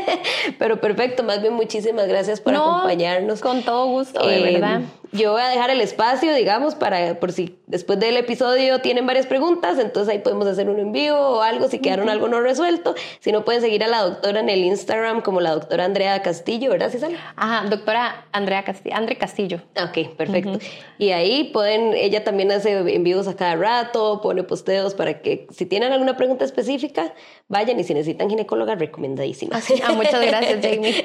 Pero 0.58 0.80
perfecto, 0.80 1.24
más 1.24 1.42
bien 1.42 1.52
muchísimas 1.52 2.08
gracias 2.08 2.40
por 2.40 2.54
acompañarnos. 2.54 3.40
Con 3.40 3.62
todo 3.62 3.86
gusto, 3.88 4.26
de 4.26 4.38
eh, 4.38 4.52
verdad. 4.54 4.80
Yo 5.12 5.32
voy 5.32 5.42
a 5.42 5.48
dejar 5.48 5.68
el 5.68 5.82
espacio, 5.82 6.34
digamos, 6.34 6.74
para 6.74 7.20
por 7.20 7.32
si 7.32 7.58
después 7.66 8.00
del 8.00 8.16
episodio 8.16 8.80
tienen 8.80 9.06
varias 9.06 9.26
preguntas, 9.26 9.78
entonces 9.78 10.10
ahí 10.10 10.20
podemos 10.20 10.46
hacer 10.46 10.70
un 10.70 10.78
envío 10.78 11.18
o 11.20 11.42
algo 11.42 11.68
si 11.68 11.80
quedaron 11.80 12.08
algo 12.08 12.28
no 12.28 12.40
resuelto. 12.40 12.94
Si 13.20 13.30
no, 13.30 13.44
pueden 13.44 13.60
seguir 13.60 13.84
a 13.84 13.88
la 13.88 14.00
doctora 14.00 14.40
en 14.40 14.48
el 14.48 14.64
Instagram 14.64 15.20
como 15.20 15.41
la 15.42 15.50
doctora 15.50 15.84
Andrea 15.84 16.22
Castillo, 16.22 16.70
¿verdad, 16.70 16.90
Cisal? 16.90 17.16
Ajá, 17.36 17.68
doctora 17.68 18.26
Andrea 18.32 18.64
Castillo. 18.64 18.96
Andre 18.96 19.16
Castillo. 19.16 19.60
Ok, 19.76 20.16
perfecto. 20.16 20.58
Y 20.98 21.10
ahí 21.10 21.50
pueden, 21.52 21.94
ella 21.94 22.24
también 22.24 22.50
hace 22.52 22.78
envíos 22.94 23.28
a 23.28 23.36
cada 23.36 23.56
rato, 23.56 24.20
pone 24.22 24.42
posteos 24.42 24.94
para 24.94 25.20
que 25.20 25.46
si 25.50 25.66
tienen 25.66 25.92
alguna 25.92 26.16
pregunta 26.16 26.44
específica, 26.44 27.14
vayan 27.48 27.78
y 27.80 27.84
si 27.84 27.94
necesitan 27.94 28.30
ginecóloga, 28.30 28.74
recomendadísimas. 28.74 29.68
Ah, 29.84 29.92
muchas 29.92 30.24
gracias, 30.24 30.60
Jamie. 30.62 31.04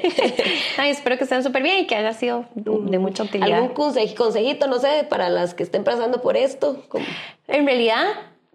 Ay, 0.76 0.90
espero 0.90 1.18
que 1.18 1.24
estén 1.24 1.42
súper 1.42 1.62
bien 1.62 1.80
y 1.80 1.86
que 1.86 1.96
haya 1.96 2.12
sido 2.12 2.46
de 2.54 2.98
mucha 2.98 3.24
utilidad. 3.24 3.58
¿Algún 3.58 3.74
consejito, 3.74 4.66
no 4.66 4.78
sé, 4.78 5.04
para 5.08 5.28
las 5.28 5.54
que 5.54 5.62
estén 5.62 5.84
pasando 5.84 6.22
por 6.22 6.36
esto? 6.36 6.82
En 7.48 7.66
realidad, 7.66 8.04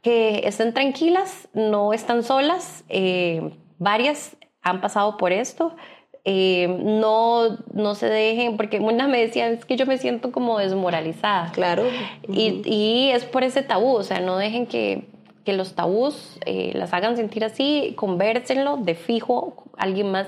que 0.02 0.42
estén 0.46 0.74
tranquilas, 0.74 1.48
no 1.54 1.94
están 1.94 2.24
solas. 2.24 2.84
Eh, 2.90 3.52
varias 3.80 4.36
han 4.64 4.82
pasado 4.82 5.18
por 5.18 5.32
esto. 5.32 5.76
Eh, 6.26 6.68
no, 6.82 7.58
no 7.74 7.96
se 7.96 8.08
dejen, 8.08 8.56
porque 8.56 8.80
una 8.80 9.08
me 9.08 9.20
decían, 9.20 9.54
es 9.54 9.66
que 9.66 9.76
yo 9.76 9.86
me 9.86 9.98
siento 9.98 10.32
como 10.32 10.58
desmoralizada. 10.58 11.52
Claro. 11.52 11.84
y, 12.28 12.62
y, 12.66 13.10
es 13.12 13.26
por 13.26 13.44
ese 13.44 13.62
tabú, 13.62 13.94
o 13.96 14.04
sea, 14.04 14.22
no 14.22 14.38
dejen 14.38 14.66
que, 14.66 15.10
que 15.44 15.54
los 15.54 15.76
tabús 15.76 16.40
eh, 16.46 16.72
las 16.76 16.94
hagan 16.94 17.18
sentir 17.18 17.44
así, 17.44 17.94
convérsenlo 17.98 18.78
de 18.78 18.96
fijo, 18.96 19.66
alguien 19.78 20.12
más 20.12 20.28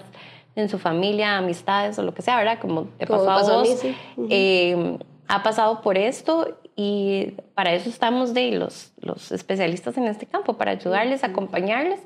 en 0.56 0.69
su 0.69 0.80
familia, 0.80 1.38
amistades 1.38 1.98
o 1.98 2.04
lo 2.04 2.13
que 2.13 2.21
sea, 2.21 2.38
¿verdad? 2.38 2.60
Como 2.60 2.86
te 2.98 3.08
pasó, 3.08 3.30
a 3.30 3.41
vos. 3.41 3.86
Eh, 4.30 4.98
ha 5.28 5.43
pasado 5.43 5.82
por 5.82 5.98
esto 5.98 6.58
y 6.76 7.34
para 7.54 7.74
eso 7.74 7.89
estamos 7.89 8.34
de 8.34 8.52
los, 8.52 8.91
los 9.00 9.32
especialistas 9.32 9.98
en 9.98 10.06
este 10.06 10.26
campo, 10.26 10.54
para 10.58 10.71
ayudarles, 10.71 11.24
acompañarles 11.24 12.02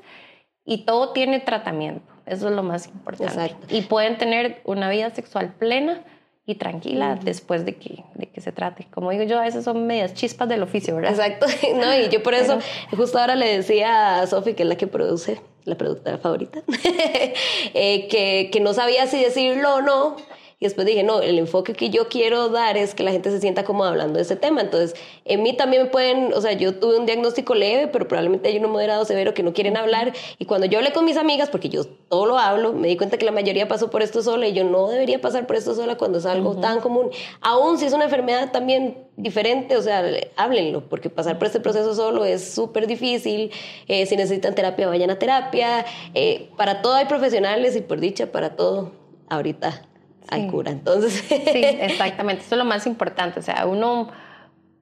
y 0.64 0.84
todo 0.84 1.10
tiene 1.10 1.40
tratamiento, 1.40 2.12
eso 2.30 2.48
es 2.48 2.54
lo 2.54 2.62
más 2.62 2.86
importante. 2.86 3.56
Y 3.68 3.82
pueden 3.82 4.16
tener 4.18 4.60
una 4.64 4.88
vida 4.88 5.10
sexual 5.10 5.52
plena 5.58 6.02
y 6.46 6.54
tranquila 6.54 7.18
después 7.22 7.64
de 7.64 7.76
que, 7.76 8.04
de 8.14 8.26
que 8.26 8.40
se 8.40 8.52
trate. 8.52 8.86
Como 8.90 9.10
digo 9.10 9.24
yo, 9.24 9.38
a 9.38 9.42
veces 9.42 9.64
son 9.64 9.86
medias 9.86 10.14
chispas 10.14 10.48
del 10.48 10.62
oficio, 10.62 10.96
¿verdad? 10.96 11.12
Exacto, 11.12 11.46
no, 11.76 11.98
y 11.98 12.08
yo 12.08 12.22
por 12.22 12.34
eso 12.34 12.58
justo 12.96 13.18
ahora 13.18 13.34
le 13.34 13.56
decía 13.56 14.20
a 14.20 14.26
Sofi, 14.26 14.54
que 14.54 14.62
es 14.62 14.68
la 14.68 14.76
que 14.76 14.86
produce, 14.86 15.40
la 15.64 15.76
productora 15.76 16.18
favorita, 16.18 16.62
eh, 17.74 18.08
que, 18.08 18.48
que 18.52 18.60
no 18.60 18.74
sabía 18.74 19.06
si 19.06 19.22
decirlo 19.22 19.76
o 19.76 19.82
no, 19.82 20.16
y 20.60 20.66
después 20.66 20.86
dije, 20.86 21.02
no, 21.02 21.22
el 21.22 21.38
enfoque 21.38 21.72
que 21.72 21.88
yo 21.88 22.08
quiero 22.08 22.50
dar 22.50 22.76
es 22.76 22.94
que 22.94 23.02
la 23.02 23.12
gente 23.12 23.30
se 23.30 23.40
sienta 23.40 23.64
cómoda 23.64 23.88
hablando 23.88 24.18
de 24.18 24.22
ese 24.24 24.36
tema. 24.36 24.60
Entonces, 24.60 24.94
en 25.24 25.42
mí 25.42 25.56
también 25.56 25.84
me 25.84 25.88
pueden, 25.88 26.34
o 26.34 26.40
sea, 26.42 26.52
yo 26.52 26.74
tuve 26.74 26.98
un 26.98 27.06
diagnóstico 27.06 27.54
leve, 27.54 27.88
pero 27.88 28.06
probablemente 28.06 28.50
hay 28.50 28.58
uno 28.58 28.68
moderado 28.68 29.06
severo 29.06 29.32
que 29.32 29.42
no 29.42 29.54
quieren 29.54 29.78
hablar. 29.78 30.12
Y 30.38 30.44
cuando 30.44 30.66
yo 30.66 30.76
hablé 30.76 30.92
con 30.92 31.06
mis 31.06 31.16
amigas, 31.16 31.48
porque 31.48 31.70
yo 31.70 31.86
todo 31.86 32.26
lo 32.26 32.38
hablo, 32.38 32.74
me 32.74 32.88
di 32.88 32.98
cuenta 32.98 33.16
que 33.16 33.24
la 33.24 33.32
mayoría 33.32 33.68
pasó 33.68 33.88
por 33.88 34.02
esto 34.02 34.22
sola 34.22 34.48
y 34.48 34.52
yo 34.52 34.64
no 34.64 34.86
debería 34.88 35.18
pasar 35.18 35.46
por 35.46 35.56
esto 35.56 35.74
sola 35.74 35.96
cuando 35.96 36.18
es 36.18 36.26
algo 36.26 36.54
tan 36.56 36.80
común. 36.80 37.08
Aún 37.40 37.78
si 37.78 37.86
es 37.86 37.94
una 37.94 38.04
enfermedad 38.04 38.52
también 38.52 38.98
diferente, 39.16 39.78
o 39.78 39.82
sea, 39.82 40.04
háblenlo, 40.36 40.90
porque 40.90 41.08
pasar 41.08 41.38
por 41.38 41.46
este 41.46 41.60
proceso 41.60 41.94
solo 41.94 42.26
es 42.26 42.52
súper 42.52 42.86
difícil. 42.86 43.50
Eh, 43.88 44.04
si 44.04 44.14
necesitan 44.14 44.54
terapia, 44.54 44.88
vayan 44.88 45.08
a 45.08 45.18
terapia. 45.18 45.86
Eh, 46.12 46.50
para 46.58 46.82
todo 46.82 46.96
hay 46.96 47.06
profesionales 47.06 47.76
y 47.76 47.80
por 47.80 47.98
dicha, 47.98 48.30
para 48.30 48.56
todo 48.56 48.92
ahorita 49.30 49.86
hay 50.30 50.48
cura. 50.48 50.70
Entonces. 50.70 51.12
Sí, 51.28 51.64
exactamente. 51.64 52.42
Eso 52.44 52.54
es 52.54 52.58
lo 52.58 52.64
más 52.64 52.86
importante. 52.86 53.40
O 53.40 53.42
sea, 53.42 53.66
uno. 53.66 54.10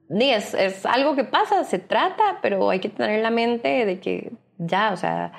Es, 0.09 0.55
es 0.55 0.87
algo 0.87 1.15
que 1.15 1.23
pasa, 1.23 1.63
se 1.65 1.77
trata, 1.77 2.39
pero 2.41 2.71
hay 2.71 2.79
que 2.79 2.89
tener 2.89 3.11
en 3.11 3.23
la 3.23 3.29
mente 3.29 3.85
de 3.85 3.99
que 3.99 4.31
ya, 4.57 4.91
o 4.91 4.97
sea, 4.97 5.33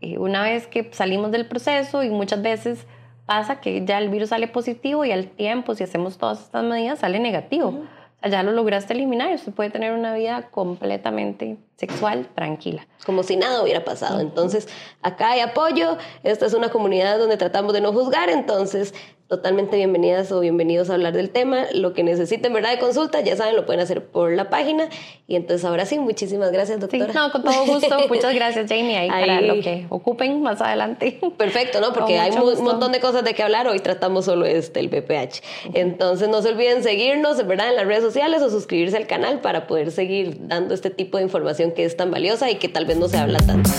eh, 0.00 0.16
una 0.16 0.42
vez 0.42 0.66
que 0.66 0.90
salimos 0.94 1.30
del 1.30 1.46
proceso 1.46 2.02
y 2.02 2.08
muchas 2.08 2.40
veces 2.40 2.86
pasa 3.26 3.60
que 3.60 3.84
ya 3.84 3.98
el 3.98 4.08
virus 4.08 4.30
sale 4.30 4.48
positivo 4.48 5.04
y 5.04 5.12
al 5.12 5.26
tiempo, 5.26 5.74
si 5.74 5.84
hacemos 5.84 6.16
todas 6.16 6.40
estas 6.40 6.64
medidas, 6.64 7.00
sale 7.00 7.18
negativo 7.18 7.84
ya 8.28 8.42
lo 8.42 8.52
lograste 8.52 8.94
eliminar 8.94 9.30
y 9.30 9.34
usted 9.34 9.52
puede 9.52 9.70
tener 9.70 9.92
una 9.92 10.14
vida 10.14 10.48
completamente 10.50 11.58
sexual 11.76 12.28
tranquila. 12.34 12.86
Como 13.04 13.22
si 13.22 13.36
nada 13.36 13.62
hubiera 13.62 13.84
pasado. 13.84 14.20
Entonces, 14.20 14.68
acá 15.02 15.32
hay 15.32 15.40
apoyo, 15.40 15.98
esta 16.22 16.46
es 16.46 16.54
una 16.54 16.70
comunidad 16.70 17.18
donde 17.18 17.36
tratamos 17.36 17.72
de 17.72 17.80
no 17.80 17.92
juzgar, 17.92 18.30
entonces 18.30 18.94
totalmente 19.34 19.76
bienvenidas 19.76 20.30
o 20.30 20.38
bienvenidos 20.38 20.90
a 20.90 20.94
hablar 20.94 21.12
del 21.12 21.30
tema. 21.30 21.64
Lo 21.72 21.92
que 21.92 22.04
necesiten, 22.04 22.52
¿verdad? 22.52 22.70
De 22.70 22.78
consulta, 22.78 23.20
ya 23.20 23.34
saben, 23.34 23.56
lo 23.56 23.66
pueden 23.66 23.80
hacer 23.80 24.04
por 24.04 24.30
la 24.30 24.48
página. 24.48 24.88
Y 25.26 25.34
entonces 25.34 25.64
ahora 25.64 25.86
sí, 25.86 25.98
muchísimas 25.98 26.52
gracias, 26.52 26.78
doctora. 26.78 27.06
Sí, 27.06 27.12
no, 27.12 27.32
con 27.32 27.42
todo 27.42 27.66
gusto. 27.66 27.96
Muchas 28.08 28.32
gracias, 28.32 28.66
Jamie, 28.68 28.96
ahí, 28.96 29.08
para 29.08 29.40
lo 29.40 29.54
que 29.54 29.86
ocupen 29.88 30.40
más 30.40 30.60
adelante. 30.60 31.18
Perfecto, 31.36 31.80
¿no? 31.80 31.92
Porque 31.92 32.16
hay 32.20 32.30
un 32.30 32.62
montón 32.62 32.92
de 32.92 33.00
cosas 33.00 33.24
de 33.24 33.34
que 33.34 33.42
hablar. 33.42 33.66
Hoy 33.66 33.80
tratamos 33.80 34.26
solo 34.26 34.46
este, 34.46 34.78
el 34.78 34.88
PPH. 34.88 35.42
Entonces 35.74 36.28
no 36.28 36.40
se 36.40 36.50
olviden 36.50 36.84
seguirnos, 36.84 37.44
¿verdad? 37.44 37.70
En 37.70 37.76
las 37.76 37.86
redes 37.86 38.04
sociales 38.04 38.40
o 38.40 38.50
suscribirse 38.50 38.96
al 38.96 39.08
canal 39.08 39.40
para 39.40 39.66
poder 39.66 39.90
seguir 39.90 40.46
dando 40.46 40.74
este 40.74 40.90
tipo 40.90 41.16
de 41.16 41.24
información 41.24 41.72
que 41.72 41.84
es 41.84 41.96
tan 41.96 42.12
valiosa 42.12 42.52
y 42.52 42.56
que 42.56 42.68
tal 42.68 42.86
vez 42.86 42.98
no 42.98 43.08
se 43.08 43.18
habla 43.18 43.40
tanto. 43.40 43.70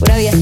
Pura 0.00 0.16
vida. 0.16 0.32